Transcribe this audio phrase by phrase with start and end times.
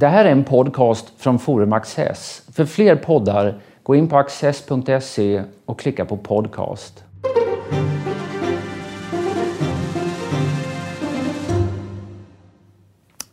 [0.00, 2.42] Det här är en podcast från Forum Access.
[2.52, 7.04] För fler poddar, gå in på access.se och klicka på podcast.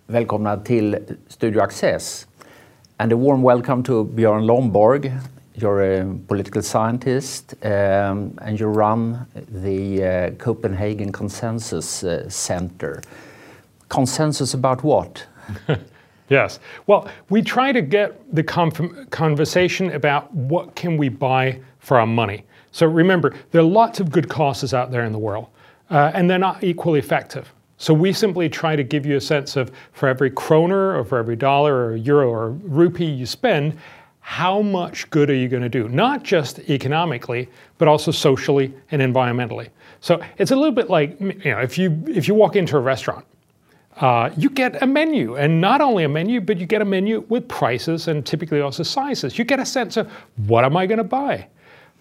[0.08, 0.98] Välkomna till
[1.28, 2.28] Studio Access.
[2.98, 5.14] And a warm welcome to Björn Lomborg.
[5.54, 7.70] You're a political scientist um,
[8.42, 9.18] and you run
[9.64, 13.02] the uh, Copenhagen Consensus uh, Center.
[13.88, 15.24] Consensus about what?
[16.30, 16.60] Yes.
[16.88, 22.46] Well, we try to get the conversation about what can we buy for our money.
[22.72, 25.48] So remember, there are lots of good causes out there in the world,
[25.90, 27.54] uh, and they're not equally effective.
[27.78, 31.18] So we simply try to give you a sense of for every kroner or for
[31.18, 33.78] every dollar or euro or rupee you spend,
[34.22, 35.88] how much good are you going to do?
[35.88, 37.48] Not just economically,
[37.78, 39.70] but also socially and environmentally.
[40.00, 42.80] So it's a little bit like you know if you if you walk into a
[42.80, 43.26] restaurant
[43.98, 47.26] uh, you get a menu, and not only a menu, but you get a menu
[47.30, 49.38] with prices and typically also sizes.
[49.38, 50.12] You get a sense of
[50.48, 51.48] what am I going to buy?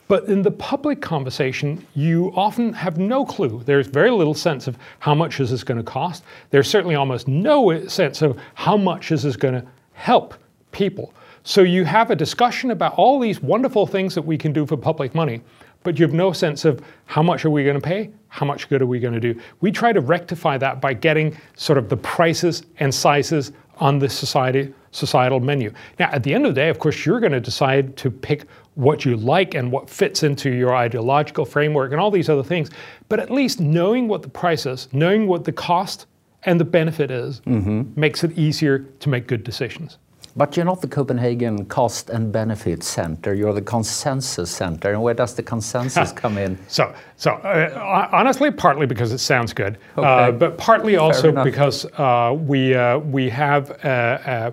[0.07, 3.63] But in the public conversation, you often have no clue.
[3.65, 6.25] There's very little sense of how much is this going to cost.
[6.51, 10.35] There's certainly almost no sense of how much is this going to help
[10.73, 11.15] people.
[11.43, 14.77] So you have a discussion about all these wonderful things that we can do for
[14.77, 15.41] public money,
[15.85, 18.11] but you have no sense of how much are we going to pay?
[18.29, 19.41] How much good are we going to do?
[19.61, 24.09] We try to rectify that by getting sort of the prices and sizes on the
[24.09, 25.73] society societal menu.
[25.99, 28.47] Now, at the end of the day, of course, you're going to decide to pick
[28.77, 32.71] what you like and what fits into your ideological framework and all these other things.
[33.09, 36.07] But at least knowing what the price is, knowing what the cost
[36.45, 37.83] and the benefit is, mm-hmm.
[37.99, 39.99] makes it easier to make good decisions.
[40.37, 43.35] But you're not the Copenhagen Cost and Benefit Center.
[43.35, 44.93] You're the Consensus Center.
[44.93, 46.59] And where does the consensus come in?
[46.67, 50.09] So, so uh, honestly, partly because it sounds good, uh, okay.
[50.09, 54.51] uh, but partly also because uh, we uh, we have uh,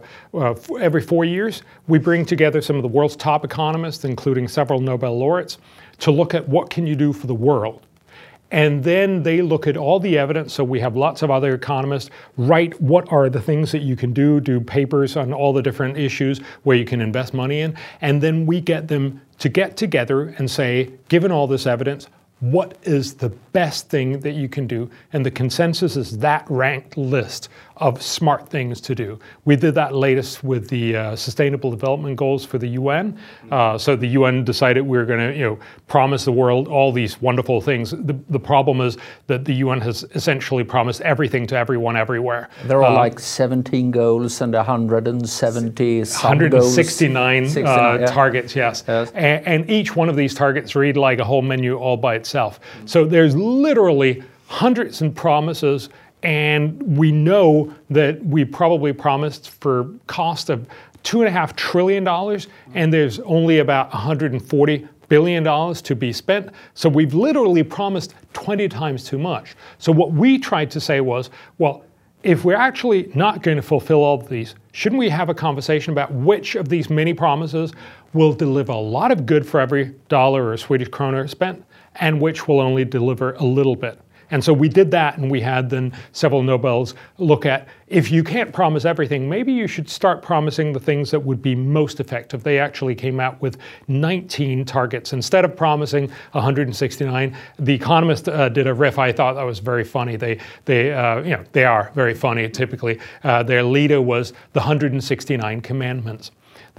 [0.79, 5.17] every four years we bring together some of the world's top economists, including several Nobel
[5.17, 5.57] laureates,
[5.99, 7.87] to look at what can you do for the world.
[8.51, 10.53] And then they look at all the evidence.
[10.53, 14.11] So we have lots of other economists write what are the things that you can
[14.11, 17.75] do, do papers on all the different issues where you can invest money in.
[18.01, 22.07] And then we get them to get together and say, given all this evidence,
[22.41, 24.89] what is the best thing that you can do?
[25.13, 29.19] And the consensus is that ranked list of smart things to do.
[29.45, 33.17] We did that latest with the uh, Sustainable Development Goals for the UN.
[33.49, 36.91] Uh, so the UN decided we were going to, you know, promise the world all
[36.91, 37.91] these wonderful things.
[37.91, 42.49] The, the problem is that the UN has essentially promised everything to everyone everywhere.
[42.65, 48.05] There are uh, like 17 goals and 170 169 69, uh, yeah.
[48.07, 48.83] targets, yes.
[48.87, 49.11] yes.
[49.11, 52.31] And, and each one of these targets read like a whole menu all by itself
[52.31, 52.59] itself.
[52.85, 55.89] So there's literally hundreds of promises,
[56.23, 60.67] and we know that we probably promised for cost of
[61.03, 66.13] two and a half trillion dollars, and there's only about 140 billion dollars to be
[66.13, 66.49] spent.
[66.73, 69.55] So we've literally promised 20 times too much.
[69.77, 71.83] So what we tried to say was, well,
[72.23, 75.91] if we're actually not going to fulfill all of these, shouldn't we have a conversation
[75.91, 77.73] about which of these many promises
[78.13, 81.63] will deliver a lot of good for every dollar or Swedish kroner spent,
[81.95, 83.99] and which will only deliver a little bit.
[84.31, 88.23] And so we did that, and we had then several Nobels look at if you
[88.23, 92.41] can't promise everything, maybe you should start promising the things that would be most effective.
[92.41, 93.57] They actually came out with
[93.89, 97.35] 19 targets instead of promising 169.
[97.59, 98.97] The Economist uh, did a riff.
[98.97, 100.15] I thought that was very funny.
[100.15, 102.97] They, they, uh, you know, they are very funny typically.
[103.25, 106.31] Uh, their leader was the 169 commandments.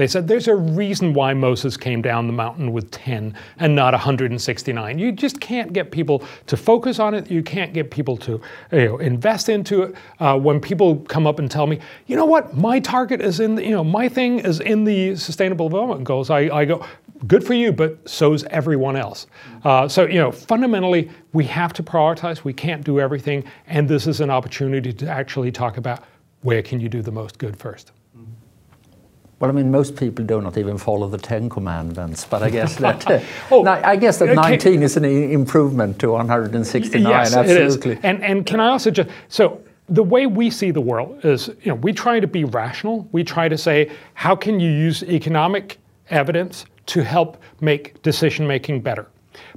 [0.02, 3.92] They said there's a reason why Moses came down the mountain with 10 and not
[3.92, 4.98] 169.
[4.98, 7.30] You just can't get people to focus on it.
[7.30, 8.40] You can't get people to
[8.72, 9.94] you know, invest into it.
[10.18, 13.54] Uh, when people come up and tell me, you know what, my target is in,
[13.54, 16.84] the, you know, my thing is in the Sustainable Development Goals, I, I go,
[17.28, 19.28] good for you, but so's everyone else.
[19.62, 22.42] Uh, so, you know, fundamentally, we have to prioritize.
[22.42, 23.44] We can't do everything.
[23.68, 26.02] And this is an opportunity to actually talk about
[26.40, 27.92] where can you do the most good first.
[29.42, 32.76] Well, I mean, most people do not even follow the Ten Commandments, but I guess
[32.86, 33.18] that uh,
[33.50, 37.02] oh, I guess that 19 is an improvement to 169.
[37.02, 37.90] Yes, absolutely.
[37.90, 38.04] It is.
[38.04, 41.72] And and can I also just so the way we see the world is, you
[41.72, 43.08] know, we try to be rational.
[43.10, 45.78] We try to say, how can you use economic
[46.10, 49.08] evidence to help make decision making better?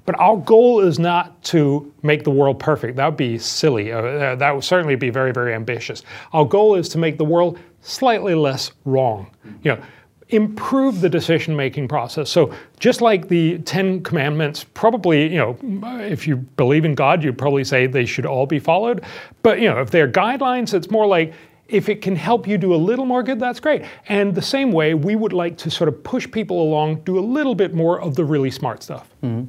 [0.05, 2.95] But our goal is not to make the world perfect.
[2.97, 3.91] That would be silly.
[3.91, 6.03] Uh, that would certainly be very, very ambitious.
[6.33, 9.31] Our goal is to make the world slightly less wrong.
[9.63, 9.83] You know,
[10.29, 12.29] improve the decision making process.
[12.29, 15.57] So just like the 10 commandments probably, you know,
[16.01, 19.03] if you believe in God, you'd probably say they should all be followed.
[19.43, 21.33] But you know, if they're guidelines, it's more like
[21.67, 23.83] if it can help you do a little more good, that's great.
[24.07, 27.21] And the same way, we would like to sort of push people along, do a
[27.21, 29.09] little bit more of the really smart stuff.
[29.23, 29.47] Mm.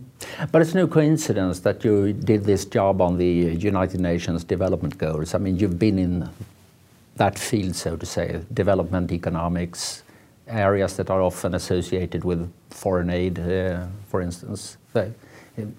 [0.52, 5.34] But it's no coincidence that you did this job on the United Nations Development Goals.
[5.34, 6.28] I mean, you've been in
[7.16, 10.02] that field, so to say, development economics,
[10.46, 14.76] areas that are often associated with foreign aid, uh, for instance.
[14.92, 15.12] So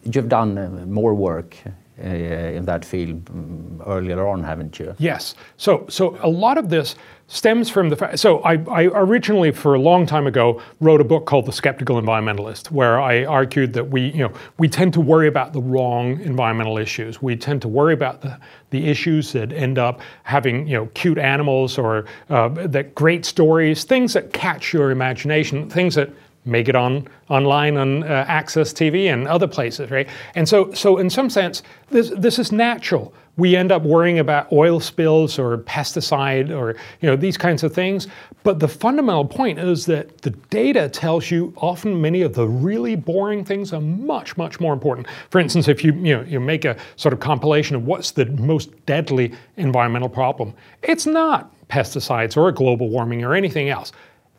[0.04, 1.56] you've done uh, more work
[2.00, 4.96] uh, in that field mm, earlier on, haven't you?
[5.00, 5.36] Yes.
[5.58, 6.96] So, so a lot of this
[7.28, 8.20] stems from the fact.
[8.20, 12.00] So, I, I, originally, for a long time ago, wrote a book called The Skeptical
[12.02, 16.20] Environmentalist, where I argued that we, you know, we tend to worry about the wrong
[16.22, 17.22] environmental issues.
[17.22, 18.38] We tend to worry about the,
[18.70, 23.84] the issues that end up having, you know, cute animals or uh, that great stories,
[23.84, 26.10] things that catch your imagination, things that
[26.48, 30.08] make it on online on uh, Access TV and other places, right?
[30.36, 33.14] And so, so in some sense, this this is natural.
[33.36, 37.74] We end up worrying about oil spills or pesticide or you know these kinds of
[37.74, 38.08] things.
[38.44, 42.96] But the fundamental point is that the data tells you often many of the really
[42.96, 45.08] boring things are much much more important.
[45.30, 48.26] For instance, if you you know you make a sort of compilation of what's the
[48.26, 53.92] most deadly environmental problem, it's not pesticides or global warming or anything else.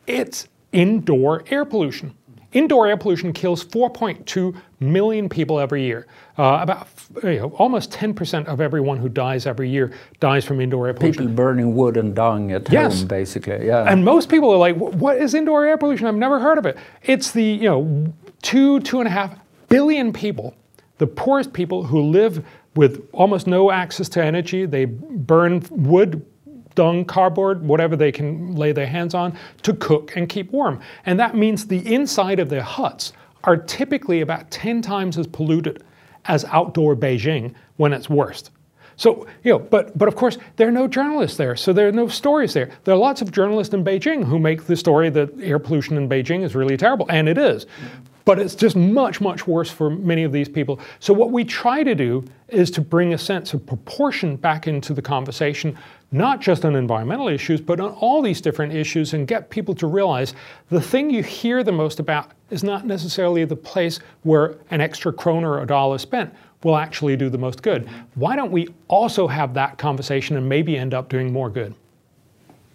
[0.06, 2.14] It's indoor air pollution.
[2.52, 6.06] Indoor air pollution kills 4.2 million people every year.
[6.38, 6.88] Uh, about
[7.22, 11.24] you know, almost 10% of everyone who dies every year dies from indoor air pollution.
[11.24, 13.00] People burning wood and dung at yes.
[13.00, 13.66] home, basically.
[13.66, 13.84] Yeah.
[13.84, 16.06] And most people are like, "What is indoor air pollution?
[16.06, 19.38] I've never heard of it." It's the you know two two and a half
[19.68, 20.54] billion people,
[20.96, 24.64] the poorest people who live with almost no access to energy.
[24.64, 26.24] They burn wood
[26.78, 30.80] dung, cardboard, whatever they can lay their hands on, to cook and keep warm.
[31.06, 35.82] And that means the inside of their huts are typically about 10 times as polluted
[36.26, 38.52] as outdoor Beijing when it's worst.
[38.94, 41.92] So, you know, but, but of course, there are no journalists there, so there are
[41.92, 42.70] no stories there.
[42.84, 46.08] There are lots of journalists in Beijing who make the story that air pollution in
[46.08, 47.66] Beijing is really terrible, and it is.
[48.28, 50.80] But it's just much, much worse for many of these people.
[51.00, 54.92] So, what we try to do is to bring a sense of proportion back into
[54.92, 55.78] the conversation
[56.12, 59.86] not just on environmental issues, but on all these different issues and get people to
[59.86, 60.34] realize
[60.68, 65.10] the thing you hear the most about is not necessarily the place where an extra
[65.10, 66.30] kroner or a dollar spent
[66.64, 67.88] will actually do the most good.
[68.14, 71.74] Why don't we also have that conversation and maybe end up doing more good?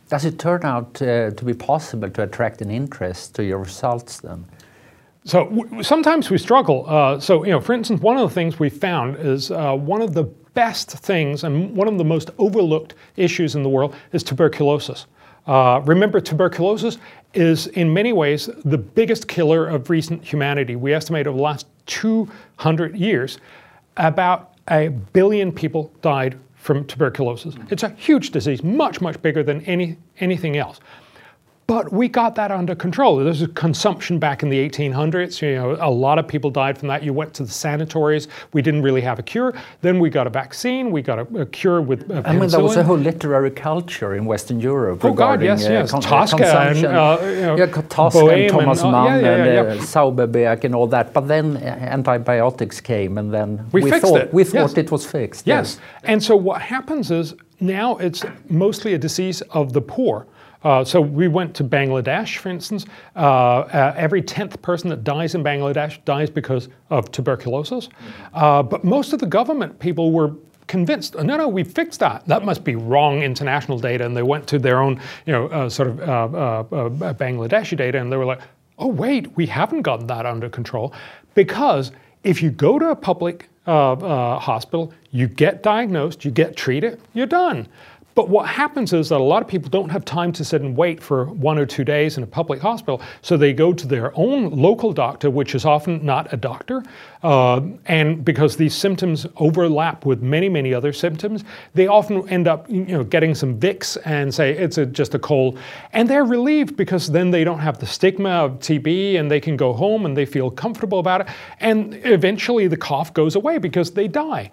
[0.09, 4.19] Does it turn out uh, to be possible to attract an interest to your results
[4.19, 4.45] then?
[5.25, 6.85] So sometimes we struggle.
[6.87, 10.01] Uh, so, you know, for instance, one of the things we found is uh, one
[10.01, 14.21] of the best things and one of the most overlooked issues in the world is
[14.23, 15.07] tuberculosis.
[15.47, 16.97] Uh, remember, tuberculosis
[17.33, 20.75] is in many ways the biggest killer of recent humanity.
[20.75, 23.39] We estimate over the last 200 years,
[23.97, 27.55] about a billion people died from tuberculosis.
[27.69, 30.79] It's a huge disease, much, much bigger than any, anything else.
[31.65, 33.17] But we got that under control.
[33.23, 35.41] This is consumption back in the 1800s.
[35.41, 37.03] You know, a lot of people died from that.
[37.03, 38.27] You went to the sanatories.
[38.51, 39.53] We didn't really have a cure.
[39.81, 40.91] Then we got a vaccine.
[40.91, 44.15] We got a, a cure with uh, I mean, there was a whole literary culture
[44.15, 45.93] in Western Europe oh, regarding God, yes, yes.
[45.93, 46.85] Uh, Tosca consumption.
[46.85, 49.83] And, uh, you know, yeah, Tosca and Thomas and, Mann yeah, yeah, yeah, and uh,
[49.83, 51.13] Zauberberg and all that.
[51.13, 54.33] But then antibiotics came, and then we, we thought it.
[54.33, 54.77] we thought yes.
[54.77, 55.47] it was fixed.
[55.47, 55.79] Yes.
[55.79, 60.27] yes, and so what happens is now it's mostly a disease of the poor.
[60.63, 62.85] Uh, so we went to Bangladesh, for instance.
[63.15, 67.89] Uh, uh, every 10th person that dies in Bangladesh dies because of tuberculosis.
[68.33, 70.33] Uh, but most of the government people were
[70.67, 72.25] convinced, no, no, we fixed that.
[72.27, 74.05] That must be wrong international data.
[74.05, 78.11] And they went to their own, you know, uh, sort of uh, Bangladeshi data and
[78.11, 78.41] they were like,
[78.79, 80.93] oh, wait, we haven't gotten that under control.
[81.35, 81.91] Because
[82.23, 87.67] if you go to a public hospital, you get diagnosed, you get treated, you're done.
[88.15, 90.75] But what happens is that a lot of people don't have time to sit and
[90.75, 94.15] wait for one or two days in a public hospital, so they go to their
[94.17, 96.83] own local doctor, which is often not a doctor.
[97.23, 101.43] Uh, and because these symptoms overlap with many, many other symptoms,
[101.73, 105.19] they often end up you know, getting some Vicks and say it's a, just a
[105.19, 105.57] cold.
[105.93, 109.57] And they're relieved because then they don't have the stigma of TB and they can
[109.57, 111.27] go home and they feel comfortable about it.
[111.61, 114.51] And eventually the cough goes away because they die.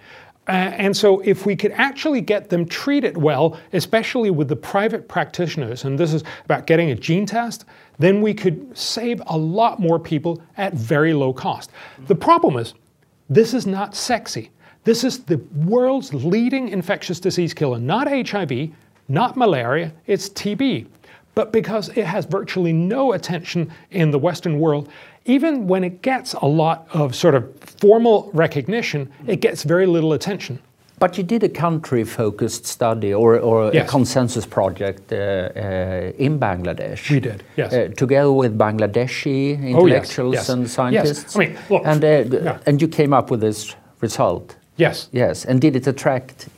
[0.49, 5.07] Uh, and so, if we could actually get them treated well, especially with the private
[5.07, 7.67] practitioners, and this is about getting a gene test,
[7.99, 11.71] then we could save a lot more people at very low cost.
[12.07, 12.75] The problem is,
[13.29, 14.51] this is not sexy.
[14.85, 18.71] This is the world's leading infectious disease killer, not HIV,
[19.09, 20.87] not malaria, it's TB.
[21.35, 24.89] But because it has virtually no attention in the Western world,
[25.25, 27.45] even when it gets a lot of sort of
[27.81, 30.59] formal recognition, it gets very little attention.
[30.99, 33.89] But you did a country-focused study or, or yes.
[33.89, 37.11] a consensus project uh, uh, in Bangladesh.
[37.11, 37.73] We did, yes.
[37.73, 41.35] Uh, together with Bangladeshi intellectuals oh, yes, yes, and scientists.
[41.35, 41.37] Yes.
[41.37, 42.59] I mean, look, and, uh, yeah.
[42.67, 44.57] and you came up with this result.
[44.77, 45.09] Yes.
[45.13, 45.47] Yes.
[45.47, 46.51] And did it attract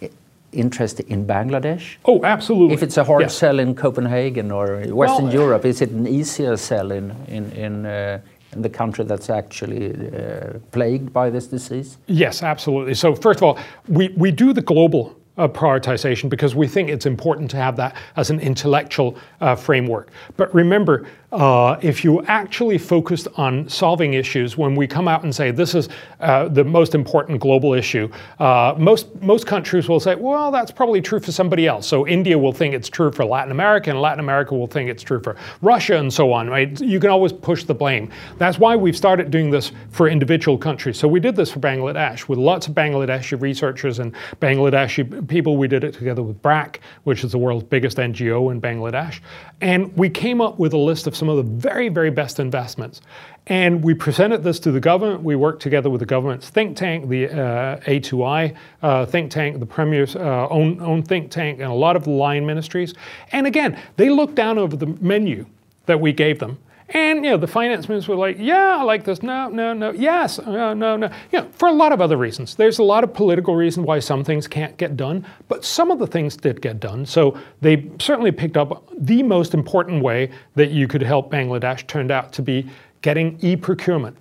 [0.53, 1.97] interest in Bangladesh?
[2.05, 2.75] Oh, absolutely.
[2.75, 3.37] If it's a hard yes.
[3.37, 7.87] sell in Copenhagen or Western well, Europe, is it an easier sell in, in, in
[7.87, 8.21] uh,
[8.55, 11.99] in the country that's actually uh, plagued by this disease?
[12.07, 12.95] Yes, absolutely.
[12.95, 17.07] So, first of all, we, we do the global uh, prioritization because we think it's
[17.07, 20.11] important to have that as an intellectual uh, framework.
[20.37, 25.35] But remember, uh, if you actually focused on solving issues, when we come out and
[25.35, 25.89] say this is
[26.21, 31.01] uh, the most important global issue, uh, most most countries will say, well, that's probably
[31.01, 31.87] true for somebody else.
[31.87, 35.03] So India will think it's true for Latin America, and Latin America will think it's
[35.03, 36.51] true for Russia, and so on.
[36.51, 36.79] Right?
[36.79, 38.11] You can always push the blame.
[38.37, 40.99] That's why we've started doing this for individual countries.
[40.99, 45.57] So we did this for Bangladesh with lots of Bangladeshi researchers and Bangladeshi people.
[45.57, 49.21] We did it together with BRAC, which is the world's biggest NGO in Bangladesh,
[49.61, 53.01] and we came up with a list of some of the very, very best investments.
[53.49, 55.23] And we presented this to the government.
[55.25, 59.67] We worked together with the government's think tank, the uh, A2I uh, think tank, the
[59.67, 62.95] Premier's uh, own, own think tank, and a lot of line ministries.
[63.33, 65.47] And again, they looked down over the menu
[65.87, 66.59] that we gave them
[66.93, 69.23] and you know, the finance ministers were like, "Yeah, I like this.
[69.23, 69.93] No, no, no.
[69.93, 72.55] Yes, no, no, no." You know, for a lot of other reasons.
[72.55, 75.99] There's a lot of political reasons why some things can't get done, but some of
[75.99, 77.07] the things did get done.
[77.07, 82.11] So they certainly picked up the most important way that you could help Bangladesh turned
[82.11, 82.69] out to be
[83.01, 84.17] getting e-procurement.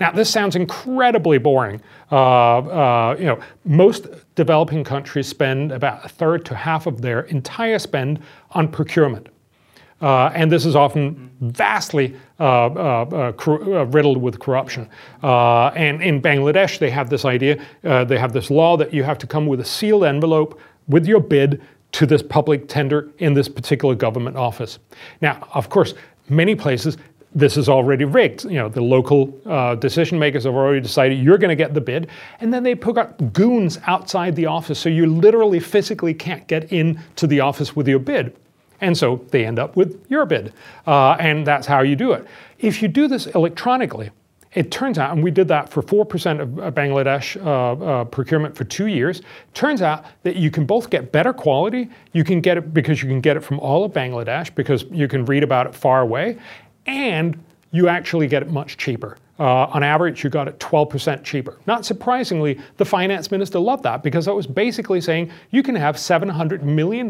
[0.00, 1.80] Now, this sounds incredibly boring.
[2.10, 7.22] Uh, uh, you know, most developing countries spend about a third to half of their
[7.22, 8.20] entire spend
[8.52, 9.28] on procurement.
[10.02, 14.88] Uh, and this is often vastly uh, uh, uh, uh riddled with corruption.
[15.22, 19.18] Uh, and in Bangladesh, they have this idea, they have this law that you have
[19.18, 23.48] to come with a sealed envelope with your bid to this public tender in this
[23.48, 24.78] particular government office.
[25.20, 25.94] Now, of course,
[26.28, 26.96] many places
[27.34, 28.44] this is already rigged.
[28.44, 31.80] You know, the local uh, decision makers have already decided you're going to get the
[31.80, 32.08] bid,
[32.40, 36.72] and then they put up goons outside the office, so you literally physically can't get
[36.72, 38.36] into the office with your bid.
[38.82, 40.52] And so they end up with your bid.
[40.86, 42.26] Uh, and that's how you do it.
[42.58, 44.10] If you do this electronically,
[44.54, 48.64] it turns out, and we did that for 4% of Bangladesh uh, uh, procurement for
[48.64, 49.22] two years,
[49.54, 53.08] turns out that you can both get better quality, you can get it because you
[53.08, 56.36] can get it from all of Bangladesh because you can read about it far away,
[56.84, 59.16] and you actually get it much cheaper.
[59.38, 61.58] Uh, on average, you got it 12% cheaper.
[61.66, 65.96] Not surprisingly, the finance minister loved that because that was basically saying you can have
[65.96, 67.08] $700 million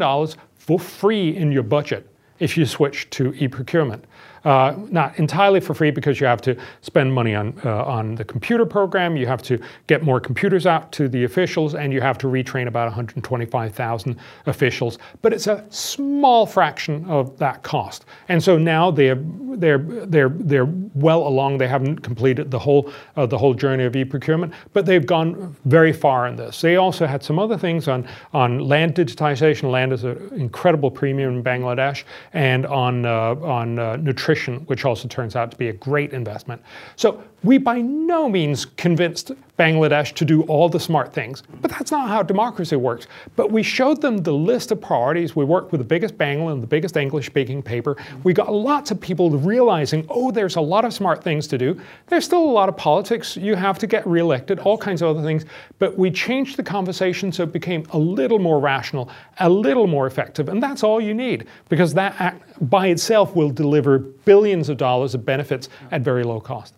[0.55, 4.05] for free in your budget if you switch to e-procurement.
[4.45, 8.25] Uh, not entirely for free because you have to spend money on, uh, on the
[8.25, 9.57] computer program, you have to
[9.87, 14.97] get more computers out to the officials, and you have to retrain about 125,000 officials.
[15.21, 18.03] But it's a small fraction of that cost.
[18.27, 21.57] And so now they're, they're, they're, they're well along.
[21.57, 25.93] They haven't completed the whole, uh, the whole journey of e-procurement, but they've gone very
[25.93, 26.59] far in this.
[26.59, 29.71] They also had some other things on, on land digitization.
[29.71, 34.85] Land is an incredible premium in Bangladesh, and on, uh, on uh, nutrition nutrition, which
[34.85, 36.61] also turns out to be a great investment.
[36.95, 41.91] So we by no means convinced Bangladesh to do all the smart things, but that's
[41.91, 43.05] not how democracy works.
[43.35, 45.35] But we showed them the list of priorities.
[45.35, 47.95] We worked with the biggest Bangla and the biggest English speaking paper.
[48.23, 51.79] We got lots of people realizing, oh, there's a lot of smart things to do.
[52.07, 53.37] There's still a lot of politics.
[53.37, 55.45] You have to get reelected, all kinds of other things.
[55.77, 60.07] But we changed the conversation so it became a little more rational, a little more
[60.07, 60.49] effective.
[60.49, 65.13] And that's all you need because that act by itself will deliver billions of dollars
[65.13, 66.73] of benefits at very low cost.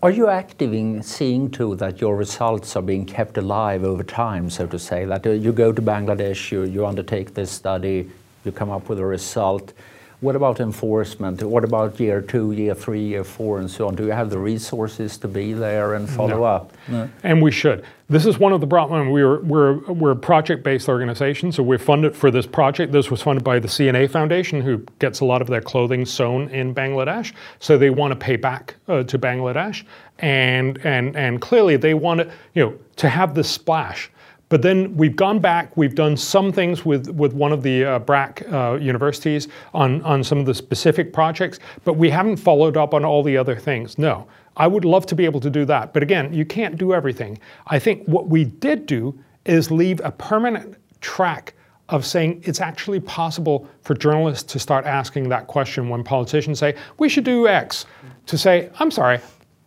[0.00, 4.48] Are you active in seeing to that your results are being kept alive over time,
[4.48, 5.04] so to say?
[5.04, 8.08] That uh, you go to Bangladesh, you, you undertake this study,
[8.44, 9.72] you come up with a result,
[10.20, 11.42] what about enforcement?
[11.42, 13.96] What about year two, year three, year four, and so on?
[13.96, 16.44] Do you have the resources to be there and follow no.
[16.44, 16.72] up?
[16.86, 17.10] No.
[17.24, 17.84] And we should.
[18.10, 19.12] This is one of the problems.
[19.12, 22.90] We're, we're, we're a project based organization, so we're funded for this project.
[22.90, 26.48] This was funded by the C&A Foundation, who gets a lot of their clothing sewn
[26.48, 27.34] in Bangladesh.
[27.58, 29.84] So they want to pay back uh, to Bangladesh.
[30.20, 34.10] And, and, and clearly they want to, you know, to have this splash.
[34.48, 37.98] But then we've gone back, we've done some things with, with one of the uh,
[37.98, 42.94] BRAC uh, universities on, on some of the specific projects, but we haven't followed up
[42.94, 43.98] on all the other things.
[43.98, 44.26] No,
[44.56, 45.92] I would love to be able to do that.
[45.92, 47.38] But again, you can't do everything.
[47.66, 51.54] I think what we did do is leave a permanent track
[51.90, 56.74] of saying it's actually possible for journalists to start asking that question when politicians say,
[56.98, 57.86] we should do X,
[58.26, 59.20] to say, I'm sorry,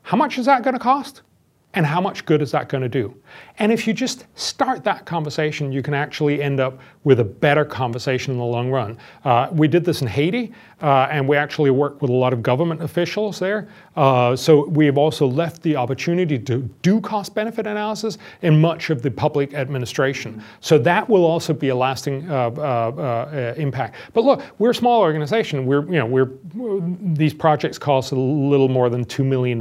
[0.04, 1.22] how much is that going to cost?
[1.74, 3.16] And how much good is that going to do?
[3.60, 7.66] And if you just start that conversation, you can actually end up with a better
[7.66, 8.98] conversation in the long run.
[9.24, 12.42] Uh, we did this in Haiti, uh, and we actually worked with a lot of
[12.42, 13.68] government officials there.
[13.96, 18.90] Uh, so we have also left the opportunity to do cost benefit analysis in much
[18.90, 20.44] of the public administration.
[20.60, 23.96] So that will also be a lasting uh, uh, uh, impact.
[24.14, 25.66] But look, we're a small organization.
[25.66, 26.32] We're, you know, we're,
[27.14, 29.60] these projects cost a little more than $2 million.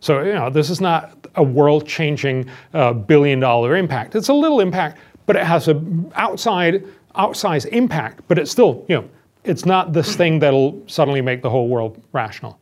[0.00, 4.14] So, you know, this is not a world changing billion billion dollar impact.
[4.14, 6.84] It's a little impact, but it has an outside
[7.14, 9.08] outsized impact, but it's still, you know,
[9.44, 12.58] it's not this thing that'll suddenly make the whole world rational.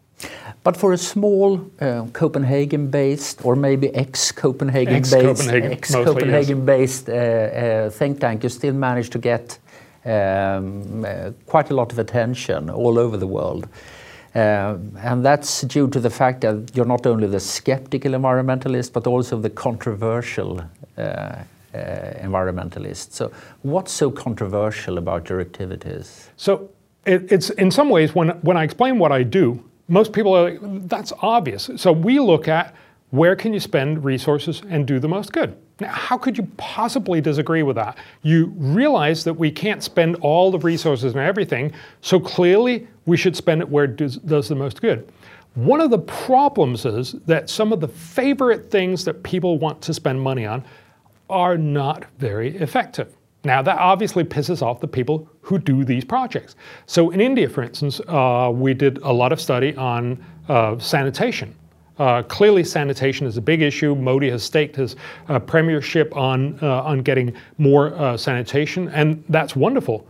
[0.62, 8.42] But for a small uh, Copenhagen-based or maybe ex-Copenhagen-based, ex-Copenhagen, ex-Copenhagen-based uh, uh, think tank,
[8.42, 9.58] you still manage to get
[10.04, 13.68] um, uh, quite a lot of attention all over the world.
[14.34, 19.06] Uh, and that's due to the fact that you're not only the skeptical environmentalist, but
[19.06, 20.62] also the controversial
[20.96, 21.44] uh, uh,
[21.74, 23.12] environmentalist.
[23.12, 23.32] So,
[23.62, 26.30] what's so controversial about your activities?
[26.36, 26.70] So,
[27.06, 30.50] it, it's in some ways when when I explain what I do, most people are
[30.50, 32.74] like, "That's obvious." So, we look at
[33.10, 35.56] where can you spend resources and do the most good.
[35.80, 37.98] Now, how could you possibly disagree with that?
[38.22, 43.34] You realize that we can't spend all the resources and everything, so clearly we should
[43.34, 45.12] spend it where it does, does the most good.
[45.54, 49.92] One of the problems is that some of the favorite things that people want to
[49.92, 50.64] spend money on
[51.28, 53.16] are not very effective.
[53.42, 56.54] Now, that obviously pisses off the people who do these projects.
[56.86, 61.52] So, in India, for instance, uh, we did a lot of study on uh, sanitation.
[61.98, 63.96] Uh, clearly, sanitation is a big issue.
[63.96, 64.94] Modi has staked his
[65.28, 70.06] uh, premiership on, uh, on getting more uh, sanitation, and that's wonderful.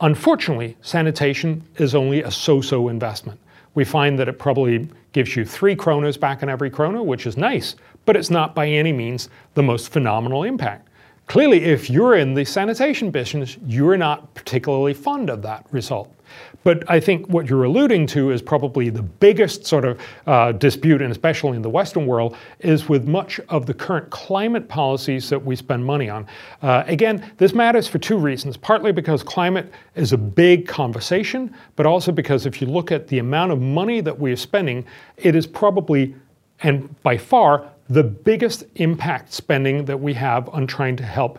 [0.00, 3.38] Unfortunately, sanitation is only a so so investment.
[3.74, 7.36] We find that it probably gives you three kronas back in every krona, which is
[7.36, 10.88] nice, but it's not by any means the most phenomenal impact.
[11.26, 16.12] Clearly, if you're in the sanitation business, you're not particularly fond of that result.
[16.64, 21.02] But I think what you're alluding to is probably the biggest sort of uh, dispute,
[21.02, 25.44] and especially in the Western world, is with much of the current climate policies that
[25.44, 26.26] we spend money on.
[26.62, 31.84] Uh, again, this matters for two reasons partly because climate is a big conversation, but
[31.84, 34.84] also because if you look at the amount of money that we are spending,
[35.18, 36.14] it is probably,
[36.60, 41.38] and by far, the biggest impact spending that we have on trying to help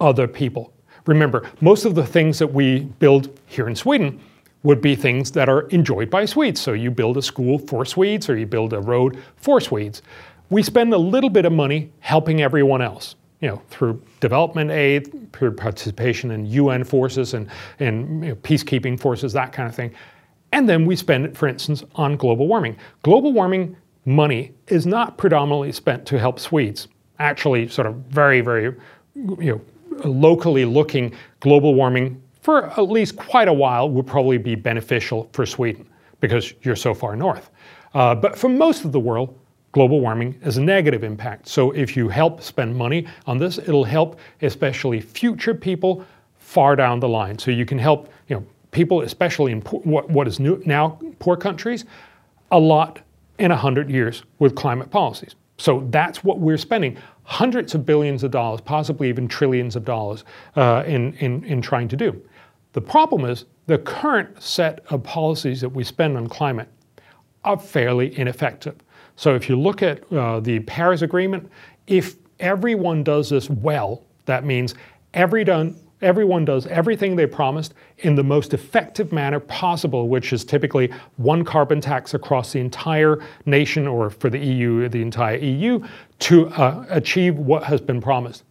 [0.00, 0.72] other people.
[1.06, 4.20] Remember, most of the things that we build here in Sweden
[4.64, 6.60] would be things that are enjoyed by Swedes.
[6.60, 10.02] So you build a school for Swedes or you build a road for Swedes.
[10.50, 15.32] We spend a little bit of money helping everyone else, you know, through development aid,
[15.32, 17.48] through participation in UN forces and,
[17.78, 19.94] and you know, peacekeeping forces, that kind of thing.
[20.50, 22.76] And then we spend it, for instance, on global warming.
[23.02, 26.88] Global warming money is not predominantly spent to help Swedes.
[27.18, 28.74] Actually, sort of very, very,
[29.14, 29.60] you know,
[30.04, 35.46] locally looking global warming for at least quite a while would probably be beneficial for
[35.46, 35.88] Sweden
[36.20, 37.50] because you're so far north.
[37.94, 39.38] Uh, but for most of the world,
[39.72, 41.48] global warming is a negative impact.
[41.48, 46.04] So if you help spend money on this, it'll help especially future people
[46.36, 47.38] far down the line.
[47.38, 51.00] So you can help you know people, especially in poor, what, what is new, now
[51.20, 51.86] poor countries,
[52.50, 53.00] a lot
[53.38, 55.34] in 100 years with climate policies.
[55.56, 60.24] So that's what we're spending hundreds of billions of dollars, possibly even trillions of dollars
[60.56, 62.20] uh, in, in, in trying to do.
[62.74, 66.68] The problem is the current set of policies that we spend on climate
[67.44, 68.74] are fairly ineffective.
[69.16, 71.48] So if you look at uh, the Paris Agreement,
[71.86, 74.74] if everyone does this well, that means
[75.14, 80.44] every done, everyone does everything they promised in the most effective manner possible, which is
[80.44, 85.80] typically one carbon tax across the entire nation or for the EU, the entire EU,
[86.18, 88.42] to uh, achieve what has been promised.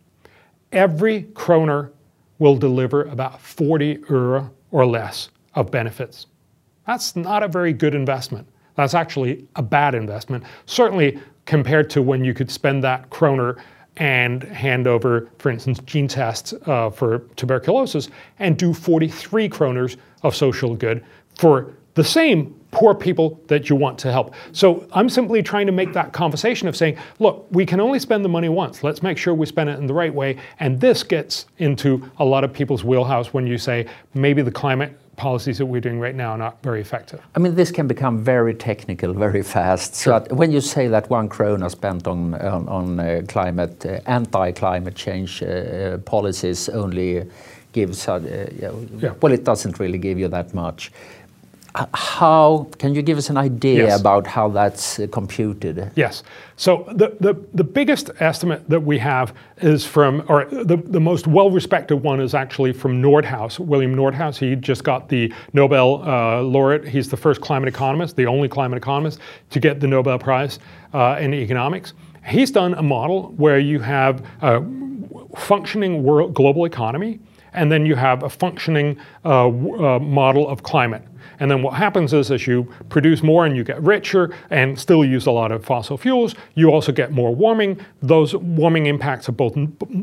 [0.71, 1.91] Every kroner
[2.43, 6.27] will deliver about 40 euro or less of benefits.
[6.85, 8.49] That's not a very good investment.
[8.75, 13.63] That's actually a bad investment, certainly compared to when you could spend that kroner
[13.95, 20.35] and hand over, for instance, gene tests uh, for tuberculosis and do 43 kroners of
[20.35, 21.01] social good
[21.35, 24.33] for the same poor people that you want to help.
[24.51, 28.25] So I'm simply trying to make that conversation of saying, look, we can only spend
[28.25, 28.83] the money once.
[28.83, 30.37] Let's make sure we spend it in the right way.
[30.59, 34.91] And this gets into a lot of people's wheelhouse when you say maybe the climate
[35.15, 37.21] policies that we're doing right now are not very effective.
[37.35, 39.95] I mean, this can become very technical very fast.
[39.95, 44.95] So when you say that one krona spent on on, on uh, climate, uh, anti-climate
[44.95, 47.29] change uh, policies only
[47.73, 48.19] gives, uh,
[48.59, 50.91] yeah, well, it doesn't really give you that much.
[51.93, 53.99] How can you give us an idea yes.
[53.99, 55.91] about how that's uh, computed?
[55.95, 56.23] Yes.
[56.55, 61.25] So the, the, the biggest estimate that we have is from, or the, the most
[61.25, 64.37] well-respected one is actually from Nordhaus, William Nordhaus.
[64.37, 66.87] He just got the Nobel uh, laureate.
[66.87, 70.59] He's the first climate economist, the only climate economist to get the Nobel Prize
[70.93, 71.93] uh, in economics.
[72.25, 74.63] He's done a model where you have a
[75.37, 77.19] functioning world, global economy,
[77.53, 81.03] and then you have a functioning uh, uh, model of climate.
[81.39, 85.03] And then what happens is as you produce more and you get richer and still
[85.03, 87.79] use a lot of fossil fuels, you also get more warming.
[88.01, 89.57] Those warming impacts are both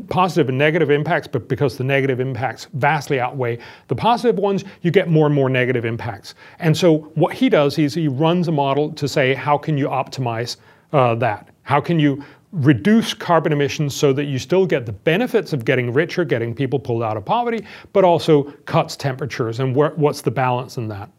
[0.09, 4.91] positive and negative impacts, but because the negative impacts vastly outweigh the positive ones, you
[4.91, 6.35] get more and more negative impacts.
[6.59, 9.87] And so what he does is he runs a model to say, how can you
[9.87, 10.57] optimize
[10.93, 11.49] uh, that?
[11.63, 15.93] How can you reduce carbon emissions so that you still get the benefits of getting
[15.93, 20.77] richer, getting people pulled out of poverty, but also cuts temperatures and what's the balance
[20.77, 21.09] in that.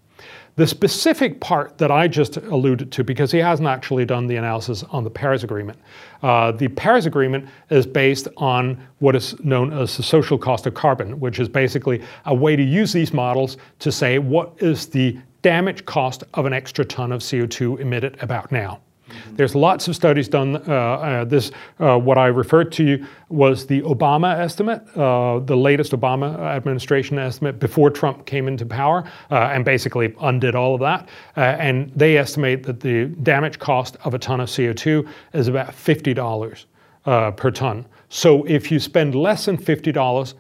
[0.56, 4.82] The specific part that I just alluded to, because he hasn't actually done the analysis
[4.90, 5.78] on the Paris Agreement,
[6.22, 10.74] uh, the Paris Agreement is based on what is known as the social cost of
[10.74, 15.18] carbon, which is basically a way to use these models to say what is the
[15.40, 18.78] damage cost of an extra ton of CO2 emitted about now.
[19.32, 20.56] There's lots of studies done.
[20.56, 25.92] Uh, uh, this, uh, what I referred to was the Obama estimate, uh, the latest
[25.92, 31.08] Obama administration estimate before Trump came into power, uh, and basically undid all of that.
[31.36, 35.68] Uh, and they estimate that the damage cost of a ton of CO2 is about
[35.68, 36.64] $50
[37.36, 37.84] per ton.
[38.08, 40.34] So if you spend less than $50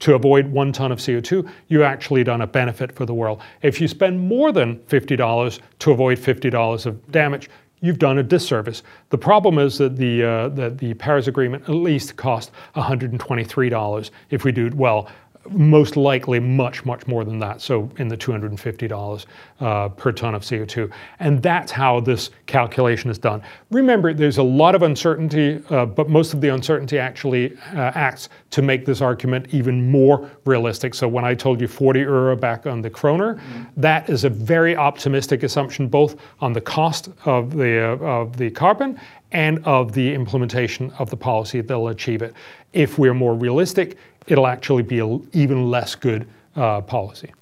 [0.00, 3.40] to avoid one ton of CO2, you actually done a benefit for the world.
[3.62, 8.82] If you spend more than $50 to avoid $50 of damage, you've done a disservice.
[9.10, 14.44] The problem is that the, uh, that the Paris Agreement at least cost $123 if
[14.44, 15.08] we do it well
[15.50, 17.60] most likely much, much more than that.
[17.60, 19.26] So in the $250
[19.60, 20.90] uh, per ton of CO2.
[21.20, 23.42] And that's how this calculation is done.
[23.70, 28.28] Remember, there's a lot of uncertainty, uh, but most of the uncertainty actually uh, acts
[28.50, 30.94] to make this argument even more realistic.
[30.94, 33.64] So when I told you 40 euro back on the kroner, mm-hmm.
[33.76, 38.50] that is a very optimistic assumption, both on the cost of the, uh, of the
[38.50, 38.98] carbon
[39.32, 42.34] and of the implementation of the policy that will achieve it.
[42.72, 47.32] If we're more realistic, it'll actually be an even less good uh, policy.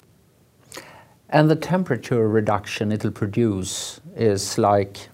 [1.29, 5.09] And the temperature reduction it'll produce is like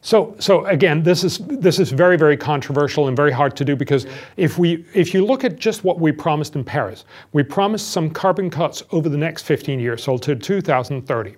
[0.00, 3.74] so, so again, this is this is very, very controversial and very hard to do
[3.74, 7.90] because if we if you look at just what we promised in Paris, we promised
[7.90, 11.34] some carbon cuts over the next 15 years, so to 2030.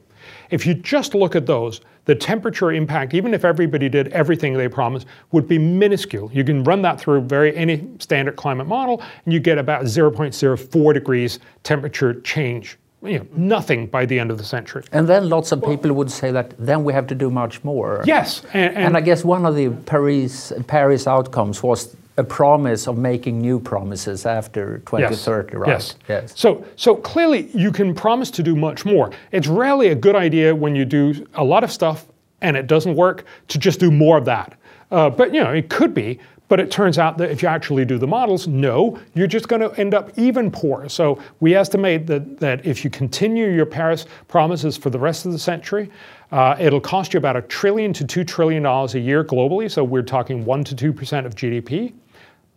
[0.50, 4.66] If you just look at those, the temperature impact, even if everybody did everything they
[4.66, 6.28] promised, would be minuscule.
[6.32, 10.92] You can run that through very any standard climate model, and you get about 0.04
[10.92, 12.78] degrees temperature change.
[13.04, 14.82] You know, nothing by the end of the century.
[14.90, 18.02] And then lots of people would say that then we have to do much more.
[18.04, 22.86] Yes, and, and, and I guess one of the Paris Paris outcomes was a promise
[22.86, 25.58] of making new promises after 2030, yes.
[25.58, 25.68] right?
[25.68, 25.96] Yes.
[26.06, 26.32] yes.
[26.38, 29.10] So, so clearly you can promise to do much more.
[29.32, 32.06] It's rarely a good idea when you do a lot of stuff
[32.42, 34.58] and it doesn't work to just do more of that.
[34.90, 36.20] Uh, but you know, it could be.
[36.48, 39.62] But it turns out that if you actually do the models, no, you're just going
[39.62, 40.88] to end up even poorer.
[40.88, 45.32] So we estimate that, that if you continue your Paris promises for the rest of
[45.32, 45.88] the century,
[46.32, 49.70] uh, it'll cost you about a trillion to two trillion dollars a year globally.
[49.70, 51.92] So we're talking one to two percent of GDP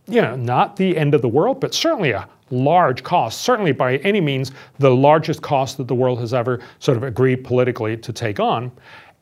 [0.07, 3.97] you know, not the end of the world, but certainly a large cost, certainly by
[3.97, 8.13] any means the largest cost that the world has ever sort of agreed politically to
[8.13, 8.71] take on.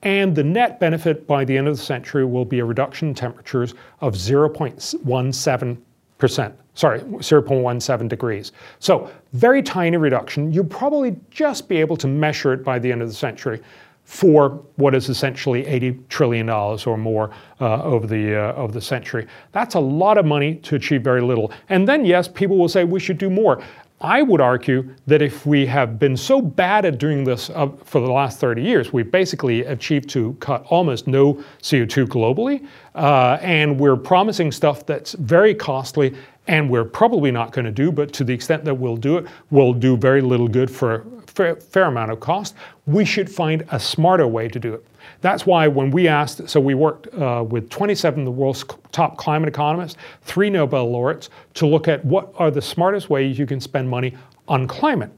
[0.04, 3.14] And the net benefit by the end of the century will be a reduction in
[3.14, 6.54] temperatures of 0.17%.
[6.74, 8.54] Sorry, 0.17 degrees.
[8.80, 10.54] So, very tiny reduction.
[10.54, 13.62] You'll probably just be able to measure it by the end of the century
[14.06, 19.28] for what is essentially $80 trillion or more uh, over, the, uh, over the century.
[19.52, 21.52] That's a lot of money to achieve very little.
[21.70, 23.64] And then, yes, people will say we should do more.
[24.02, 28.02] I would argue that if we have been so bad at doing this uh, for
[28.02, 33.80] the last 30 years, we've basically achieved to cut almost no CO2 globally, uh, and
[33.80, 36.16] we're promising stuff that's very costly
[36.48, 39.28] and we're probably not going to do, but to the extent that we'll do it,
[39.52, 44.28] we'll do very little good for fair, amount of cost, we should find a smarter
[44.28, 44.86] way to do it.
[45.22, 49.18] That's why when we asked, so we worked uh, with 27 of the world's top
[49.18, 53.60] climate economists, three Nobel laureates, to look at what are the smartest ways you can
[53.60, 54.16] spend money
[54.48, 55.12] on climate.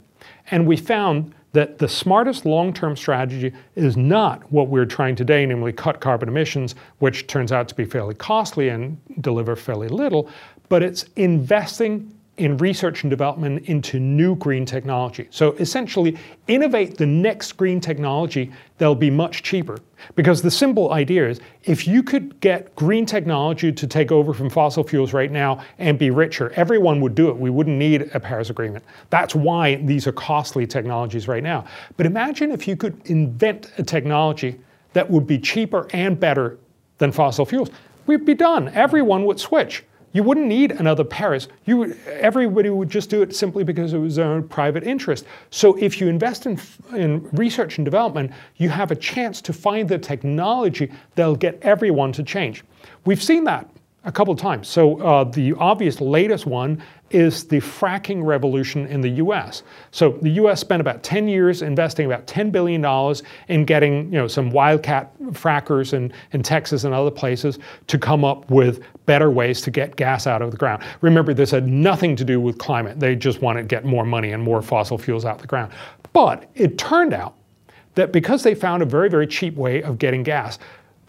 [0.52, 5.71] And we found that the smartest long-term strategy is not what we're trying today, namely
[5.71, 10.30] cut carbon emissions, which turns out to be fairly costly and deliver fairly little,
[10.67, 15.28] but it's investing in research and development into new green technology.
[15.30, 16.17] So essentially,
[16.48, 19.78] innovate the next green technology that'll be much cheaper.
[20.15, 24.50] Because the simple idea is if you could get green technology to take over from
[24.50, 27.38] fossil fuels right now and be richer, everyone would do it.
[27.38, 28.84] We wouldn't need a Paris Agreement.
[29.12, 31.65] That's why these are costly technologies right now.
[31.98, 34.60] But imagine if you could invent a technology
[34.93, 36.58] that would be cheaper and better
[36.98, 37.69] than fossil fuels.
[38.08, 38.69] We'd be done.
[38.69, 39.84] Everyone would switch.
[40.13, 41.47] You wouldn't need another Paris.
[41.65, 45.26] You, everybody would just do it simply because it was their own private interest.
[45.49, 46.60] So if you invest in,
[46.95, 52.12] in research and development, you have a chance to find the technology that'll get everyone
[52.13, 52.63] to change.
[53.06, 53.67] We've seen that
[54.06, 54.67] a couple times.
[54.67, 56.82] So uh, the obvious latest one
[57.13, 59.63] is the fracking revolution in the US.
[59.91, 62.84] So the US spent about 10 years investing about $10 billion
[63.47, 68.26] in getting you know, some wildcat frackers in, in Texas and other places to come
[68.26, 70.84] up with better ways to get gas out of the ground.
[71.02, 72.99] Remember, this had nothing to do with climate.
[72.99, 75.71] They just wanted to get more money and more fossil fuels out of the ground.
[76.13, 77.36] But it turned out
[77.95, 80.58] that because they found a very, very cheap way of getting gas,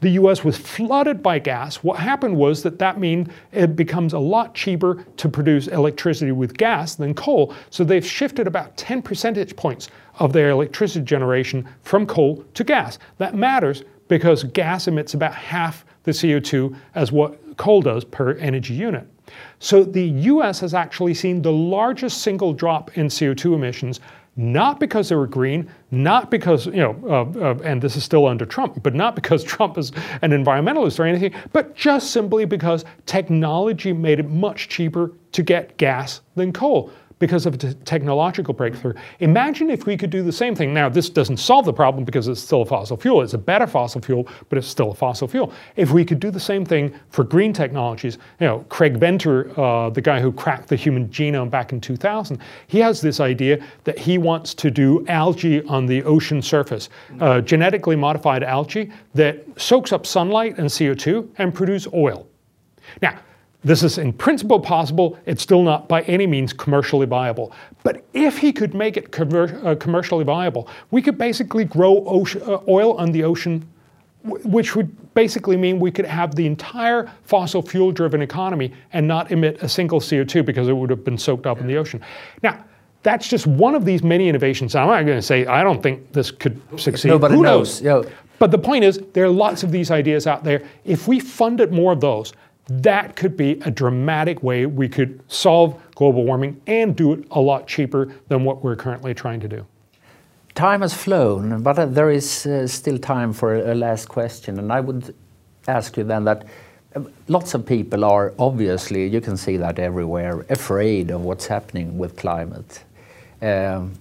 [0.05, 1.77] the US was flooded by gas.
[1.77, 6.59] What happened was that that means it becomes a lot cheaper to produce electricity with
[6.59, 7.55] gas than coal.
[7.71, 9.89] So they've shifted about 10 percentage points
[10.19, 12.99] of their electricity generation from coal to gas.
[13.17, 18.75] That matters because gas emits about half the CO2 as what coal does per energy
[18.75, 19.09] unit.
[19.59, 24.01] So the US has actually seen the largest single drop in CO2 emissions
[24.37, 28.27] not because they were green, not because, you know, uh, uh, and this is still
[28.27, 29.93] under Trump, but not because Trump is
[30.23, 35.77] an environmentalist or anything, but just simply because technology made it much cheaper to get
[35.77, 38.93] gas than coal because of a technological breakthrough.
[39.21, 40.75] Imagine if we could do the same thing.
[40.75, 43.23] Now, this doesn't solve the problem because it's still a fossil fuel.
[43.23, 45.53] It's a better fossil fuel, but it's still a fossil fuel.
[45.77, 49.91] If we could do the same thing for green technologies, you know, Craig Venter, uh,
[49.91, 53.99] the guy who cracked the human genome back in 2000, he has this idea that
[53.99, 56.89] he wants to do algae on the ocean surface,
[57.21, 62.27] uh, genetically modified algae that soaks up sunlight and CO2 and produce oil.
[63.01, 63.19] Now,
[63.65, 65.19] this is in principle possible.
[65.27, 67.53] It's still not by any means commercially viable.
[67.83, 72.43] But if he could make it commer uh, commercially viable, we could basically grow ocean,
[72.43, 73.67] uh, oil on the ocean,
[74.23, 79.33] which would basically mean we could have the entire fossil fuel driven economy and not
[79.33, 82.03] emit a single CO2 because it would have been soaked up in the ocean.
[82.43, 82.65] Now,
[83.03, 84.75] that's just one of these many innovations.
[84.75, 87.09] I'm not going to say I don't think this could succeed.
[87.09, 87.83] Nobody Who knows.
[87.83, 88.11] knows?
[88.39, 90.63] But the point is, there are lots of these ideas out there.
[90.85, 92.33] If we funded more of those,
[92.67, 97.41] that could be a dramatic way we could solve global warming and do it a
[97.41, 99.67] lot cheaper than what we're currently trying to do.
[100.55, 104.59] Time has flown, but uh, there is uh, still time for a last question.
[104.59, 105.15] And I would
[105.67, 106.47] ask you then that
[106.95, 111.99] uh, lots of people are obviously, you can see that everywhere, afraid of what's happening
[111.99, 112.85] with climate.
[113.43, 113.95] Um,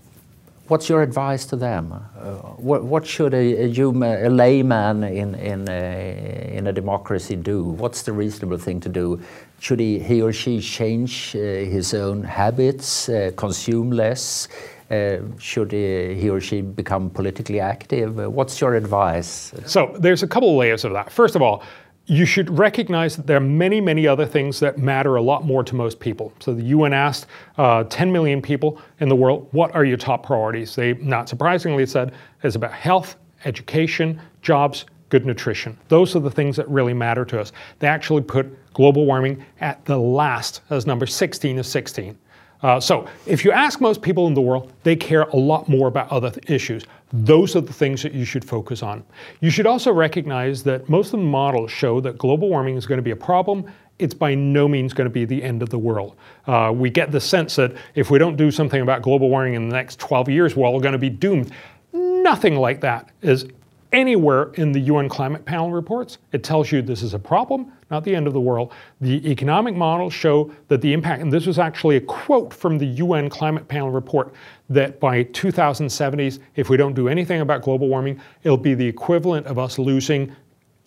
[0.70, 1.92] What's your advice to them?
[1.92, 7.36] Uh, what, what, should a, a, human, a layman in, in, a, in a democracy
[7.36, 7.64] do?
[7.64, 9.22] What's the reasonable thing to do?
[9.60, 14.48] Should he, he or she change uh, his own habits, uh, consume less?
[14.90, 18.16] Uh, should he, he, or she become politically active?
[18.16, 19.54] What's your advice?
[19.66, 21.12] So there's a couple of layers of that.
[21.12, 21.62] First of all,
[22.06, 25.64] you should recognize that there are many, many other things that matter a lot more
[25.64, 26.34] to most people.
[26.40, 30.26] So the UN asked uh, 10 million people in the world, what are your top
[30.26, 30.76] priorities?
[30.76, 32.14] They, not surprisingly, said
[32.44, 35.78] it's about health, education, jobs, good nutrition.
[35.88, 37.52] Those are the things that really matter to us.
[37.80, 42.18] They actually put global warming at the last as number 16 of 16.
[42.64, 45.90] Uh, so if you ask most people in the world, they care a lot more
[45.90, 46.84] about other issues.
[47.12, 49.04] Those are the things that you should focus on.
[49.42, 52.98] You should also recognize that most of the models show that global warming is going
[52.98, 53.66] to be a problem.
[54.00, 56.16] It's by no means going to be the end of the world.
[56.48, 59.70] Uh, we get the sense that if we don't do something about global warming in
[59.70, 61.52] the next 12 years, we're all going to be doomed.
[61.92, 63.46] Nothing like that is
[63.94, 66.18] anywhere in the UN climate panel reports.
[66.32, 68.74] It tells you this is a problem, not the end of the world.
[69.00, 72.88] The economic models show that the impact, and this was actually a quote from the
[72.88, 74.34] UN climate panel report,
[74.70, 79.46] that by 2070s, if we don't do anything about global warming, it'll be the equivalent
[79.46, 80.36] of us losing,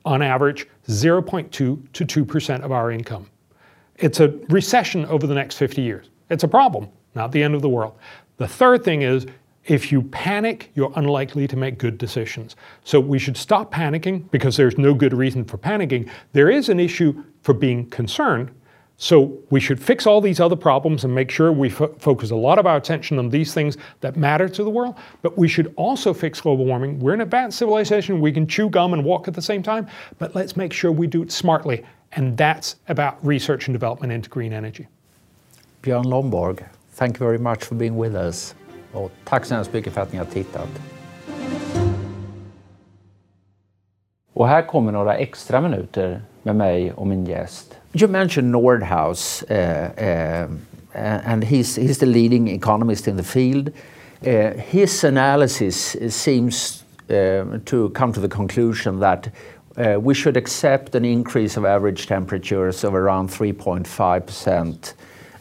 [0.05, 3.31] on average, 0.2 to 2% of our income.
[3.97, 6.11] It's a recession over the next 50 years.
[6.29, 7.97] It's a problem, not the end of the world.
[8.37, 9.27] The third thing is
[9.67, 12.57] if you panic, you're unlikely to make good decisions.
[12.85, 16.09] So we should stop panicking because there's no good reason for panicking.
[16.33, 18.51] There is an issue for being concerned.
[18.99, 22.37] So we should fix all these other problems and make sure we fo focus a
[22.37, 24.95] lot of our attention on these things that matter to the world.
[25.21, 26.99] But we should also fix global warming.
[26.99, 28.21] We're an advanced civilization.
[28.21, 29.87] We can chew gum and walk at the same time.
[30.19, 31.85] But let's make sure we do it smartly.
[32.13, 34.87] And that's about research and development into green energy.
[35.83, 38.55] Björn Lomborg, thank you very much for being with us.
[38.93, 40.69] Och tack så hemskt mycket för att ni har tittat.
[44.33, 47.77] Och här kommer några extra minuter med mig och min gäst.
[47.93, 50.51] You mentioned Nordhaus uh, uh,
[51.25, 53.69] and he's, he's the leading economist in the field.
[54.27, 56.85] Uh, his analysis seems
[57.65, 59.29] to come to the conclusion that
[59.77, 64.95] uh, we should accept an increase of average temperatures of around 3.5%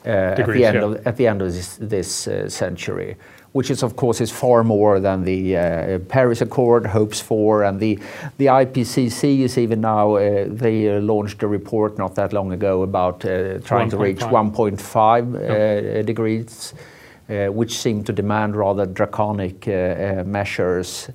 [0.06, 0.84] uh, at, the end yeah.
[0.84, 3.16] of, at the end of this, this uh, century
[3.56, 7.80] which is of course is far more than the uh, Paris Accord hopes for, and
[7.80, 7.98] the
[8.38, 12.82] the IPCC is even now uh, they uh, launched a report not that long ago
[12.82, 13.90] about uh, trying 1.
[13.92, 15.96] to reach 1.5 yep.
[15.96, 16.74] Uh, degrees,
[17.30, 19.66] which seem to demand rather draconic
[20.26, 21.10] measures.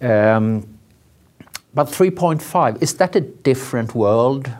[0.00, 0.66] Um,
[1.72, 4.50] but 3.5 is that a different world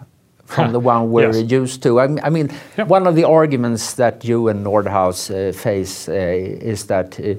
[0.46, 1.50] from the one we're yes.
[1.50, 2.00] used to.
[2.00, 2.88] I mean, yep.
[2.88, 7.35] one of the arguments that you and Nordhaus uh, face uh, is that uh,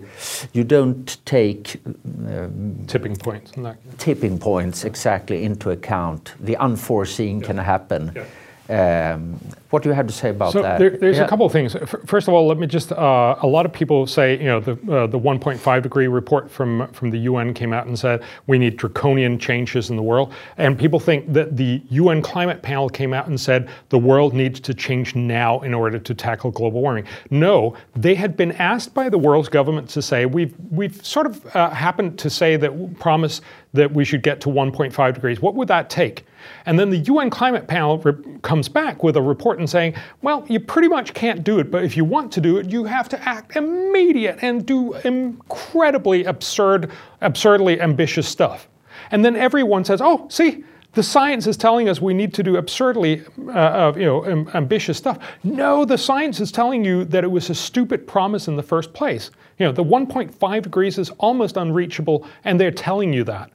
[0.53, 3.51] you don't take um, tipping points.
[3.97, 6.33] Tipping points exactly into account.
[6.39, 7.47] The unforeseen yeah.
[7.47, 8.11] can happen.
[8.15, 8.25] Yeah.
[8.69, 10.79] Um, what do you have to say about so that?
[10.79, 11.25] There, there's yeah.
[11.25, 11.75] a couple of things.
[12.05, 12.91] First of all, let me just.
[12.91, 16.87] Uh, a lot of people say, you know, the uh, the 1.5 degree report from
[16.93, 20.77] from the UN came out and said we need draconian changes in the world, and
[20.77, 24.73] people think that the UN climate panel came out and said the world needs to
[24.73, 27.05] change now in order to tackle global warming.
[27.29, 31.55] No, they had been asked by the world's government to say we've we've sort of
[31.55, 33.41] uh, happened to say that promise
[33.73, 35.41] that we should get to 1.5 degrees.
[35.41, 36.25] What would that take?
[36.65, 37.97] And then the UN climate panel
[38.41, 41.83] comes back with a report and saying, well, you pretty much can't do it, but
[41.83, 46.91] if you want to do it, you have to act immediate and do incredibly absurd,
[47.21, 48.67] absurdly ambitious stuff.
[49.11, 52.57] And then everyone says, oh, see, the science is telling us we need to do
[52.57, 55.19] absurdly uh, you know, ambitious stuff.
[55.43, 58.93] No, the science is telling you that it was a stupid promise in the first
[58.93, 59.29] place.
[59.59, 63.51] You know, the 1.5 degrees is almost unreachable, and they're telling you that.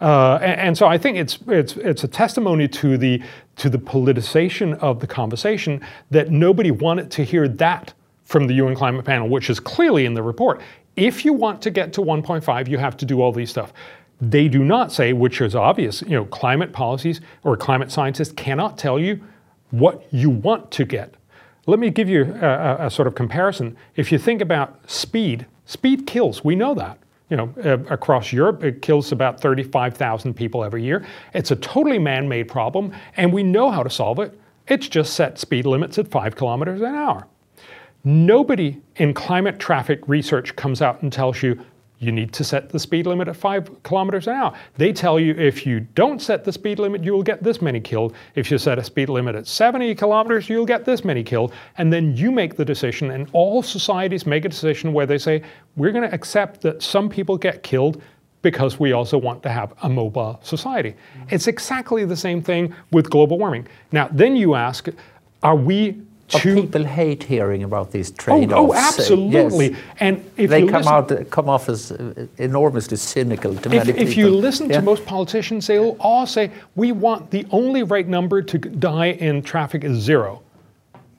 [0.00, 3.22] Uh, and, and, so I think it's, it's, it's a testimony to the,
[3.56, 5.80] to the politicization of the conversation
[6.10, 10.12] that nobody wanted to hear that from the UN climate panel, which is clearly in
[10.12, 10.60] the report.
[10.96, 13.72] If you want to get to 1.5, you have to do all these stuff.
[14.20, 18.76] They do not say, which is obvious, you know, climate policies or climate scientists cannot
[18.76, 19.22] tell you
[19.70, 21.14] what you want to get.
[21.66, 23.76] Let me give you a, a, a sort of comparison.
[23.96, 28.62] If you think about speed, speed kills, we know that you know, uh, across Europe,
[28.62, 31.04] it kills about 35,000 people every year.
[31.34, 34.38] It's a totally man made problem, and we know how to solve it.
[34.68, 37.26] It's just set speed limits at five kilometers an hour.
[38.04, 41.60] Nobody in climate traffic research comes out and tells you
[41.98, 44.54] you need to set the speed limit at five kilometers an hour.
[44.76, 47.80] They tell you if you don't set the speed limit, you will get this many
[47.80, 48.14] killed.
[48.34, 51.52] If you set a speed limit at 70 kilometers, you'll get this many killed.
[51.78, 55.42] And then you make the decision, and all societies make a decision where they say,
[55.76, 58.02] we're going to accept that some people get killed
[58.42, 60.90] because we also want to have a mobile society.
[60.90, 61.34] Mm-hmm.
[61.34, 63.66] It's exactly the same thing with global warming.
[63.90, 64.88] Now, then you ask,
[65.42, 66.00] are we
[66.32, 68.52] but people hate hearing about these trade-offs.
[68.52, 69.70] Oh, oh absolutely.
[69.70, 69.80] Yes.
[70.00, 73.92] And if they come listen, out come off as uh, enormously cynical to if, many
[73.92, 74.02] people.
[74.02, 74.80] If you listen yeah.
[74.80, 79.42] to most politicians, they'll all say we want the only right number to die in
[79.42, 80.42] traffic is zero.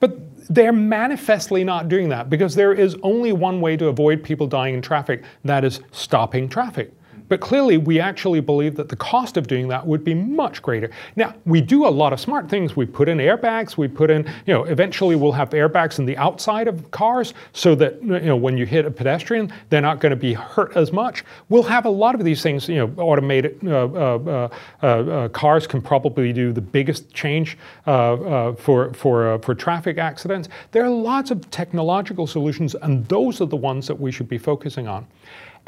[0.00, 0.18] But
[0.50, 4.74] they're manifestly not doing that because there is only one way to avoid people dying
[4.74, 6.92] in traffic, that is stopping traffic.
[7.28, 10.90] But clearly, we actually believe that the cost of doing that would be much greater.
[11.16, 12.76] Now, we do a lot of smart things.
[12.76, 13.76] We put in airbags.
[13.76, 17.74] We put in, you know, eventually we'll have airbags in the outside of cars so
[17.76, 20.92] that, you know, when you hit a pedestrian, they're not going to be hurt as
[20.92, 21.24] much.
[21.48, 24.48] We'll have a lot of these things, you know, automated uh, uh,
[24.82, 29.98] uh, uh cars can probably do the biggest change uh, uh, for, for, for traffic
[29.98, 30.48] accidents.
[30.72, 34.38] There are lots of technological solutions, and those are the ones that we should be
[34.38, 35.06] focusing on.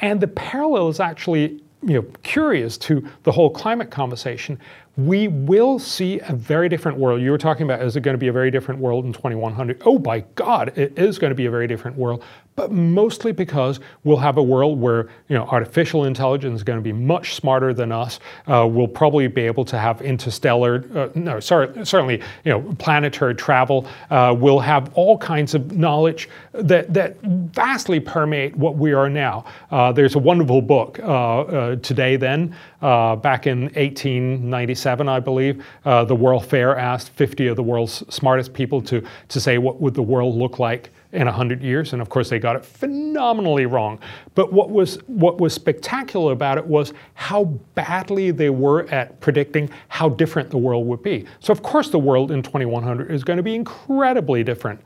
[0.00, 4.58] And the parallel is actually you know, curious to the whole climate conversation.
[4.96, 7.22] We will see a very different world.
[7.22, 9.82] You were talking about, is it going to be a very different world in 2100?
[9.86, 12.22] Oh, by God, it is going to be a very different world
[12.60, 16.82] but mostly because we'll have a world where you know artificial intelligence is going to
[16.82, 18.20] be much smarter than us.
[18.46, 23.34] Uh, we'll probably be able to have interstellar, uh, no, sorry, certainly you know planetary
[23.34, 23.86] travel.
[24.10, 29.46] Uh, we'll have all kinds of knowledge that that vastly permeate what we are now.
[29.70, 35.64] Uh, there's a wonderful book, uh, uh, Today Then, Uh, back in 1897, I believe.
[35.84, 39.80] Uh, the World Fair asked 50 of the world's smartest people to to say what
[39.80, 41.92] would the world look like in 100 years.
[41.92, 43.98] And of course, they got it phenomenally wrong.
[44.34, 49.70] But what was, what was spectacular about it was how badly they were at predicting
[49.88, 51.26] how different the world would be.
[51.40, 54.80] So, of course, the world in 2100 is going to be incredibly different.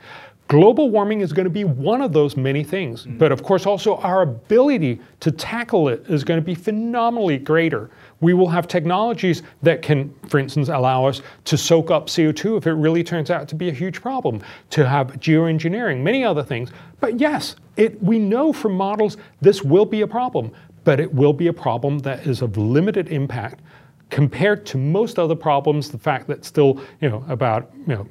[0.48, 3.06] Global warming is going to be one of those many things.
[3.06, 3.18] Mm.
[3.18, 7.90] But of course, also our ability to tackle it is going to be phenomenally greater.
[8.20, 12.66] We will have technologies that can, for instance, allow us to soak up CO2 if
[12.66, 16.70] it really turns out to be a huge problem, to have geoengineering, many other things.
[17.00, 20.52] But yes, it, we know from models this will be a problem,
[20.84, 23.60] but it will be a problem that is of limited impact
[24.14, 28.08] compared to most other problems, the fact that still, you know, about you know,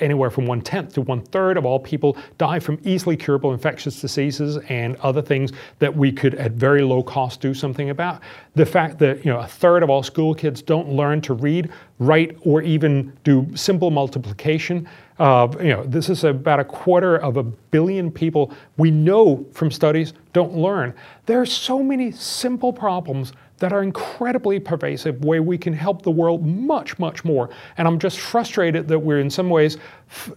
[0.00, 4.00] anywhere from one tenth to one third of all people die from easily curable infectious
[4.00, 8.22] diseases and other things that we could, at very low cost, do something about.
[8.56, 11.70] The fact that you know a third of all school kids don't learn to read,
[12.00, 14.88] write, or even do simple multiplication.
[15.20, 19.70] Uh, you know, this is about a quarter of a billion people we know from
[19.70, 20.92] studies don't learn.
[21.26, 26.10] There are so many simple problems that are incredibly pervasive, where we can help the
[26.10, 27.50] world much, much more.
[27.78, 29.78] And I'm just frustrated that we're in some ways,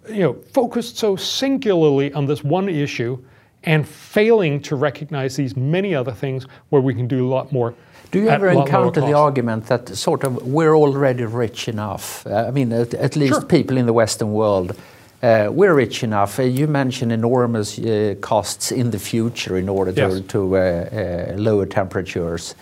[0.10, 3.18] you know, focused so singularly on this one issue
[3.64, 7.74] and failing to recognize these many other things where we can do a lot more.
[8.12, 12.26] Do you ever encounter the argument that sort of we're already rich enough?
[12.26, 13.42] Uh, I mean, at, at least sure.
[13.44, 14.76] people in the Western world.
[15.22, 16.40] Uh, we're rich enough.
[16.40, 20.22] Uh, you mentioned enormous uh, costs in the future in order to, yes.
[20.30, 22.56] to uh, uh, lower temperatures.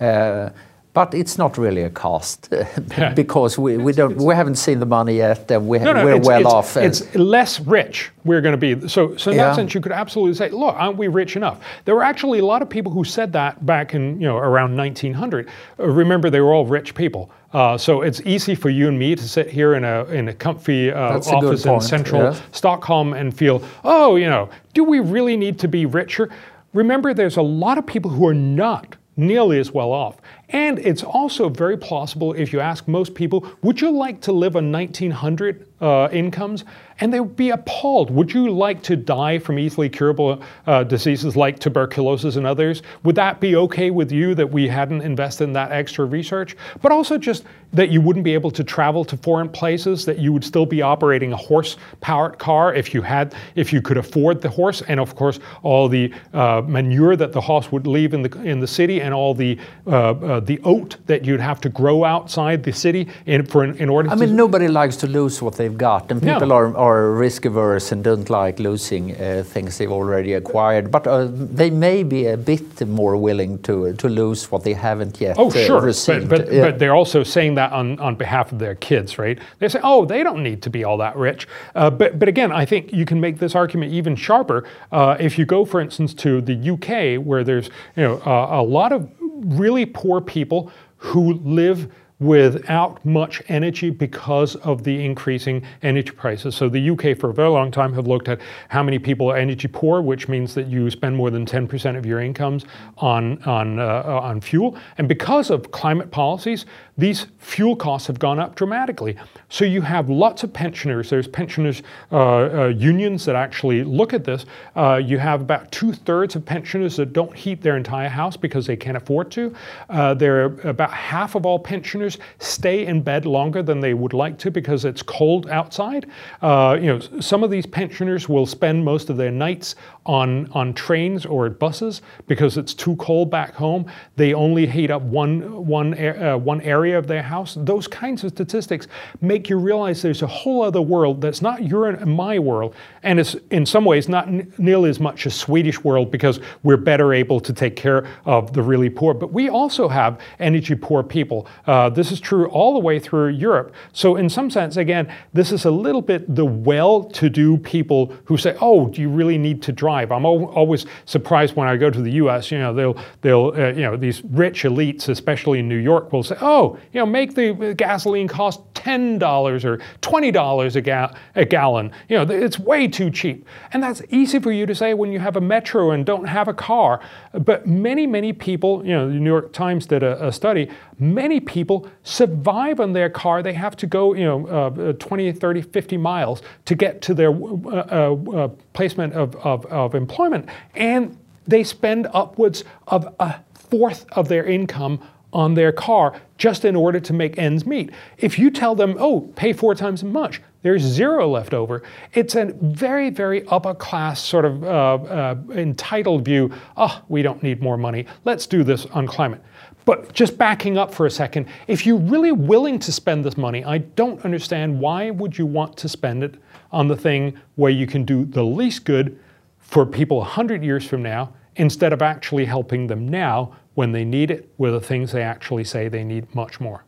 [0.00, 0.50] Uh,
[0.94, 2.54] but it's not really a cost
[3.16, 6.40] because we, we don't we haven't seen the money yet and we, no, no, well
[6.40, 6.76] it's, off.
[6.76, 8.88] It's less rich we're going to be.
[8.88, 9.48] So, so in yeah.
[9.48, 11.60] that sense, you could absolutely say, look, aren't we rich enough?
[11.84, 14.76] There were actually a lot of people who said that back in you know around
[14.76, 15.48] 1900.
[15.80, 17.28] Uh, remember, they were all rich people.
[17.52, 20.32] Uh, so it's easy for you and me to sit here in a in a
[20.32, 22.42] comfy uh, office in central yes.
[22.52, 26.30] Stockholm and feel, oh, you know, do we really need to be richer?
[26.72, 30.16] Remember, there's a lot of people who are not nearly as well off.
[30.48, 34.56] And it's also very plausible if you ask most people, would you like to live
[34.56, 36.64] on 1900 uh, incomes?
[37.00, 38.10] And they would be appalled.
[38.10, 42.82] Would you like to die from easily curable uh, diseases like tuberculosis and others?
[43.02, 46.56] Would that be okay with you that we hadn't invested in that extra research?
[46.80, 50.32] But also just that you wouldn't be able to travel to foreign places, that you
[50.32, 54.48] would still be operating a horse-powered car if you had, if you could afford the
[54.48, 58.42] horse, and of course all the uh, manure that the horse would leave in the
[58.42, 59.58] in the city, and all the
[59.88, 63.88] uh, uh, the oat that you'd have to grow outside the city in for in
[63.88, 64.08] order.
[64.08, 66.54] To I mean, nobody likes to lose what they've got, and people no.
[66.54, 70.90] are, are risk averse and don't like losing uh, things they've already acquired.
[70.90, 75.20] But uh, they may be a bit more willing to to lose what they haven't
[75.20, 75.36] yet.
[75.38, 76.28] Oh, sure, received.
[76.28, 79.38] but but, but they're also saying that on, on behalf of their kids, right?
[79.58, 81.48] They say, oh, they don't need to be all that rich.
[81.74, 85.38] Uh, but but again, I think you can make this argument even sharper uh, if
[85.38, 89.08] you go, for instance, to the UK, where there's you know uh, a lot of
[89.20, 91.92] really poor people who live
[92.24, 96.54] without much energy because of the increasing energy prices.
[96.54, 99.36] So the UK for a very long time have looked at how many people are
[99.36, 102.64] energy poor, which means that you spend more than 10% of your incomes
[102.98, 104.76] on, on, uh, on fuel.
[104.96, 106.64] And because of climate policies,
[106.96, 109.16] these fuel costs have gone up dramatically.
[109.48, 111.10] So you have lots of pensioners.
[111.10, 114.46] There's pensioners uh, uh, unions that actually look at this.
[114.76, 118.66] Uh, you have about two thirds of pensioners that don't heat their entire house because
[118.66, 119.54] they can't afford to.
[119.90, 124.12] Uh, there are about half of all pensioners stay in bed longer than they would
[124.12, 126.06] like to because it's cold outside.
[126.42, 129.74] Uh, you know, some of these pensioners will spend most of their nights
[130.06, 133.86] on, on trains or at buses because it's too cold back home.
[134.16, 137.56] They only heat up one, one, uh, one area of their house.
[137.58, 138.86] Those kinds of statistics
[139.20, 143.20] make you realize there's a whole other world that's not your and my world, and
[143.20, 144.28] it's in some ways not
[144.58, 148.62] nearly as much a Swedish world because we're better able to take care of the
[148.62, 149.14] really poor.
[149.14, 151.46] But we also have energy poor people.
[151.66, 153.74] Uh, this is true all the way through Europe.
[153.92, 158.56] So in some sense, again, this is a little bit the well-to-do people who say,
[158.60, 162.12] "Oh, do you really need to drive?" I'm always surprised when I go to the
[162.12, 162.50] U.S.
[162.50, 166.22] You know, they'll they'll uh, you know these rich elites, especially in New York, will
[166.22, 171.12] say, "Oh, you know, make the gasoline cost ten dollars or twenty dollars a, ga-
[171.34, 171.90] a gallon.
[172.08, 175.18] You know, it's way too cheap." And that's easy for you to say when you
[175.20, 177.00] have a metro and don't have a car.
[177.32, 180.68] But many many people, you know, the New York Times did a, a study.
[180.98, 183.42] Many people survive on their car.
[183.42, 187.30] They have to go, you know, uh, 20, 30, 50 miles to get to their
[187.30, 190.48] uh, uh, uh placement of, of, of employment.
[190.74, 191.16] And
[191.46, 195.00] they spend upwards of a fourth of their income
[195.34, 197.90] on their car just in order to make ends meet.
[198.18, 201.82] If you tell them, oh, pay four times as much, there's zero left over.
[202.14, 206.52] It's a very, very upper class sort of uh, uh, entitled view.
[206.76, 208.06] Oh, we don't need more money.
[208.24, 209.42] Let's do this on climate.
[209.84, 213.64] But just backing up for a second, if you're really willing to spend this money,
[213.64, 216.36] I don't understand why would you want to spend it
[216.72, 219.18] on the thing where you can do the least good
[219.58, 224.30] for people 100 years from now instead of actually helping them now when they need
[224.30, 226.84] it with the things they actually say they need much more.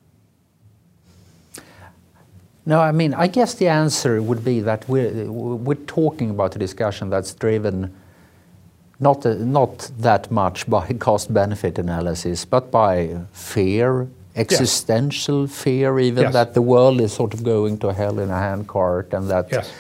[2.64, 6.58] No, I mean, I guess the answer would be that we're, we're talking about a
[6.58, 7.94] discussion that's driven
[8.98, 15.62] not, not that much by cost benefit analysis, but by fear, existential yes.
[15.62, 16.32] fear, even yes.
[16.32, 19.48] that the world is sort of going to hell in a handcart and that.
[19.52, 19.72] Yes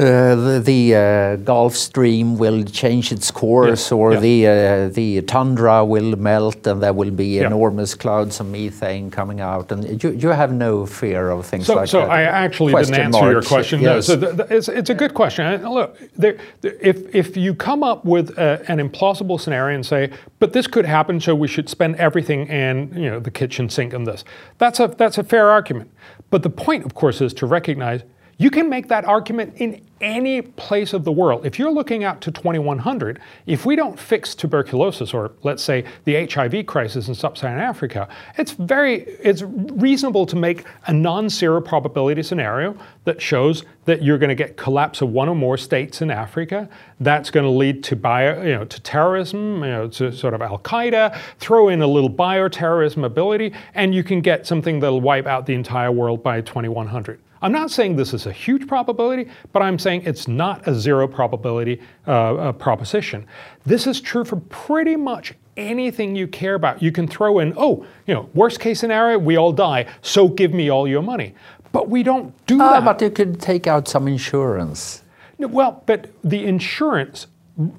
[0.00, 5.84] uh, the, the uh, Gulf Stream will change its course, or the uh, the tundra
[5.84, 9.70] will melt, and there will be enormous clouds of methane coming out.
[9.70, 12.06] And you, you have no fear of things so, like so that.
[12.06, 13.32] So I actually question didn't answer marks.
[13.32, 13.80] your question.
[13.80, 14.08] Yes.
[14.08, 15.62] No, so the, the, it's, it's a good question.
[15.68, 20.54] look, there, if if you come up with a, an implausible scenario and say, but
[20.54, 24.04] this could happen, so we should spend everything and you know the kitchen sink on
[24.04, 24.24] this,
[24.56, 25.90] that's a that's a fair argument.
[26.30, 28.02] But the point, of course, is to recognize
[28.40, 31.44] you can make that argument in any place of the world.
[31.44, 36.24] If you're looking out to 2100, if we don't fix tuberculosis or let's say the
[36.24, 42.74] HIV crisis in sub-Saharan Africa, it's very it's reasonable to make a non-zero probability scenario
[43.04, 46.66] that shows that you're going to get collapse of one or more states in Africa.
[46.98, 50.40] That's going to lead to bio, you know, to terrorism, you know, to sort of
[50.40, 51.14] Al Qaeda.
[51.40, 55.52] Throw in a little bioterrorism ability, and you can get something that'll wipe out the
[55.52, 57.20] entire world by 2100.
[57.42, 61.08] I'm not saying this is a huge probability, but I'm saying it's not a zero
[61.08, 63.26] probability uh, uh, proposition.
[63.64, 66.82] This is true for pretty much anything you care about.
[66.82, 70.52] You can throw in, oh, you know, worst case scenario, we all die, so give
[70.52, 71.34] me all your money.
[71.72, 72.84] But we don't do uh, that.
[72.84, 75.02] But you could take out some insurance.
[75.38, 77.26] Well, but the insurance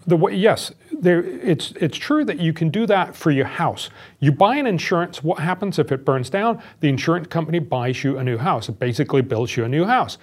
[0.06, 0.72] the way, yes,
[1.02, 3.90] there, it's, it's true that you can do that for your house.
[4.20, 6.62] You buy an insurance, what happens if it burns down?
[6.80, 8.70] The insurance company buys you a new house.
[8.70, 10.20] It basically builds you a new house.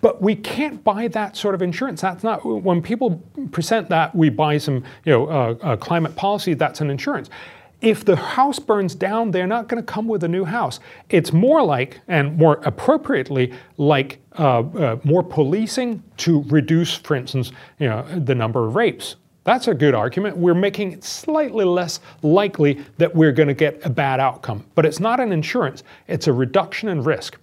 [0.00, 2.02] But we can't buy that sort of insurance.
[2.02, 6.54] That's not, when people present that we buy some you know, uh, uh, climate policy,
[6.54, 7.30] that's an insurance.
[7.80, 10.80] If the house burns down, they're not going to come with a new house.
[11.10, 17.52] It's more like, and more appropriately, like uh, uh, more policing to reduce, for instance,
[17.78, 19.16] you know, the number of rapes.
[19.48, 20.36] That's a good argument.
[20.36, 24.66] We're making it slightly less likely that we're going to get a bad outcome.
[24.74, 27.38] But it's not an insurance, it's a reduction in risk.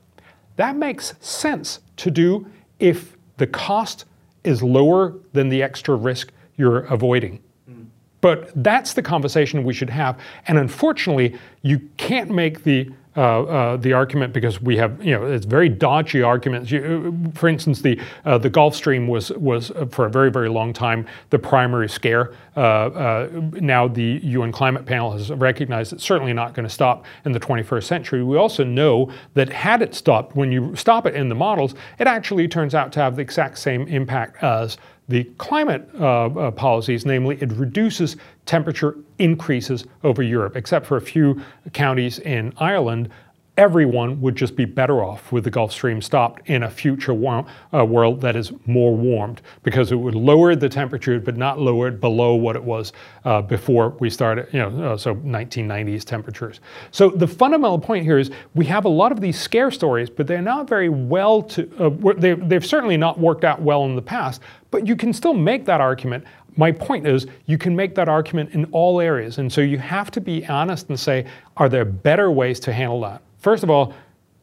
[0.57, 2.45] That makes sense to do
[2.77, 4.05] if the cost
[4.43, 7.41] is lower than the extra risk you're avoiding.
[7.67, 7.87] Mm.
[8.21, 10.19] But that's the conversation we should have.
[10.47, 12.87] And unfortunately, you can't make the
[13.17, 16.71] uh, uh, the argument because we have you know it's very dodgy arguments.
[16.71, 20.49] You, for instance, the uh, the Gulf Stream was was uh, for a very very
[20.49, 22.33] long time the primary scare.
[22.55, 27.05] Uh, uh, now the UN Climate Panel has recognized it's certainly not going to stop
[27.25, 28.23] in the 21st century.
[28.23, 32.07] We also know that had it stopped, when you stop it in the models, it
[32.07, 34.77] actually turns out to have the exact same impact as
[35.07, 41.01] the climate uh, uh, policies, namely, it reduces temperature increases over Europe, except for a
[41.01, 41.41] few
[41.73, 43.09] counties in Ireland
[43.57, 47.85] everyone would just be better off with the Gulf Stream stopped in a future uh,
[47.85, 52.01] world that is more warmed because it would lower the temperature but not lower it
[52.01, 52.91] below what it was
[53.23, 56.59] uh, before we started, you know, uh, so 1990s temperatures.
[56.91, 60.27] So the fundamental point here is we have a lot of these scare stories, but
[60.27, 64.01] they're not very well to, uh, they've, they've certainly not worked out well in the
[64.01, 66.25] past, but you can still make that argument
[66.57, 69.39] my point is you can make that argument in all areas.
[69.39, 71.25] And so you have to be honest and say,
[71.57, 73.21] are there better ways to handle that?
[73.45, 73.93] First of all,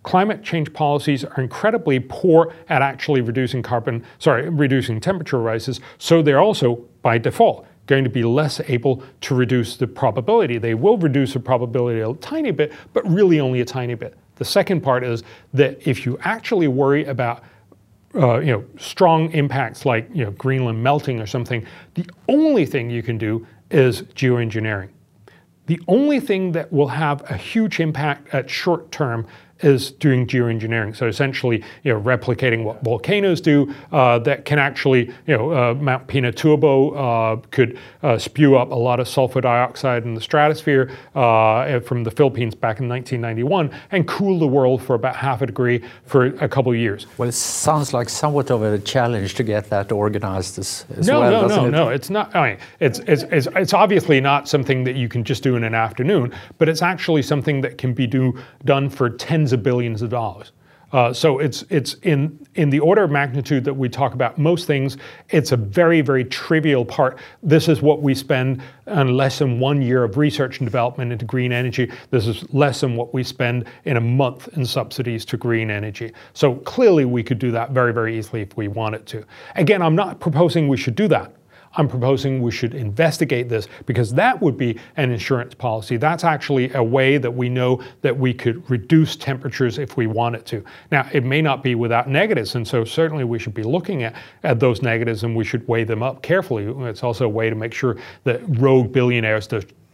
[0.04, 6.22] climate change policies are incredibly poor at actually reducing carbon, sorry, reducing temperature rises, so
[6.22, 10.56] they're also, by default, going to be less able to reduce the probability.
[10.56, 14.16] They will reduce the probability a tiny bit, but really only a tiny bit.
[14.36, 17.42] The second part is that if you actually worry about
[18.14, 22.88] uh, you know, strong impacts like you know, Greenland melting or something, the only thing
[22.88, 24.90] you can do is geoengineering.
[25.72, 29.26] The only thing that will have a huge impact at short term
[29.62, 30.94] is doing geoengineering.
[30.94, 35.74] So essentially, you know, replicating what volcanoes do uh, that can actually, you know, uh,
[35.74, 40.90] Mount Pinatubo uh, could uh, spew up a lot of sulfur dioxide in the stratosphere
[41.14, 45.46] uh, from the Philippines back in 1991 and cool the world for about half a
[45.46, 47.06] degree for a couple of years.
[47.18, 51.20] Well, it sounds like somewhat of a challenge to get that organized as, as no,
[51.20, 51.48] well.
[51.48, 51.88] No, no, no, no.
[51.88, 52.34] It's not.
[52.34, 55.64] I mean, it's, it's, it's, it's obviously not something that you can just do in
[55.64, 60.02] an afternoon, but it's actually something that can be do, done for tens of billions
[60.02, 60.52] of dollars.
[60.92, 64.66] Uh, so it's it's in in the order of magnitude that we talk about most
[64.66, 64.98] things.
[65.30, 67.18] It's a very very trivial part.
[67.42, 71.24] This is what we spend on less than one year of research and development into
[71.24, 71.90] green energy.
[72.10, 76.12] This is less than what we spend in a month in subsidies to green energy.
[76.34, 79.24] So clearly we could do that very very easily if we wanted to.
[79.56, 81.32] Again, I'm not proposing we should do that.
[81.74, 85.96] I'm proposing we should investigate this because that would be an insurance policy.
[85.96, 90.44] That's actually a way that we know that we could reduce temperatures if we wanted
[90.46, 90.64] to.
[90.90, 94.14] Now, it may not be without negatives, and so certainly we should be looking at,
[94.42, 96.66] at those negatives and we should weigh them up carefully.
[96.88, 99.46] It's also a way to make sure that rogue billionaires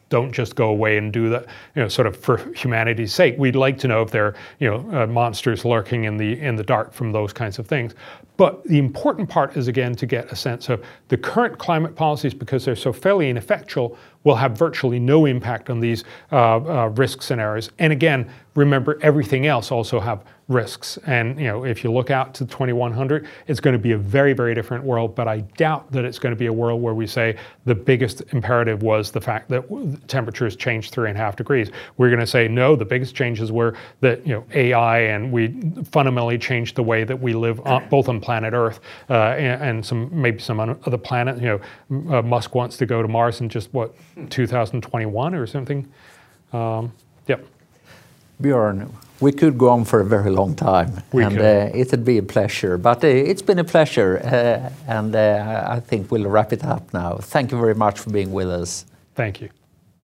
[0.08, 3.36] don't just go away and do that, you know, sort of for humanity's sake.
[3.38, 6.56] We'd like to know if there are, you know, uh, monsters lurking in the in
[6.56, 7.94] the dark from those kinds of things.
[8.36, 12.34] But the important part is again to get a sense of the current climate policies
[12.34, 17.22] because they're so fairly ineffectual will have virtually no impact on these uh, uh, risk
[17.22, 17.70] scenarios.
[17.78, 20.98] And again, remember everything else also have risks.
[21.06, 24.32] And you know, if you look out to 2100, it's going to be a very,
[24.32, 25.14] very different world.
[25.14, 27.36] But I doubt that it's going to be a world where we say
[27.66, 31.70] the biggest imperative was the fact that temperatures changed three and a half degrees.
[31.98, 32.76] We're going to say no.
[32.76, 37.20] The biggest changes were that you know AI and we fundamentally changed the way that
[37.20, 38.80] we live on, both on planet Earth
[39.10, 41.40] uh, and, and, some maybe some other planet.
[41.40, 43.94] You know, uh, Musk wants to go to Mars in just what
[44.30, 45.86] 2021 or something.
[46.52, 46.92] Um,
[47.26, 47.44] yep.
[48.40, 48.90] Björn,
[49.20, 52.22] we could go on for a very long time, we and uh, it'd be a
[52.22, 52.78] pleasure.
[52.78, 56.92] But uh, it's been a pleasure, uh, and uh, I think we'll wrap it up
[56.92, 57.16] now.
[57.16, 58.84] Thank you very much for being with us.
[59.14, 59.50] Thank you.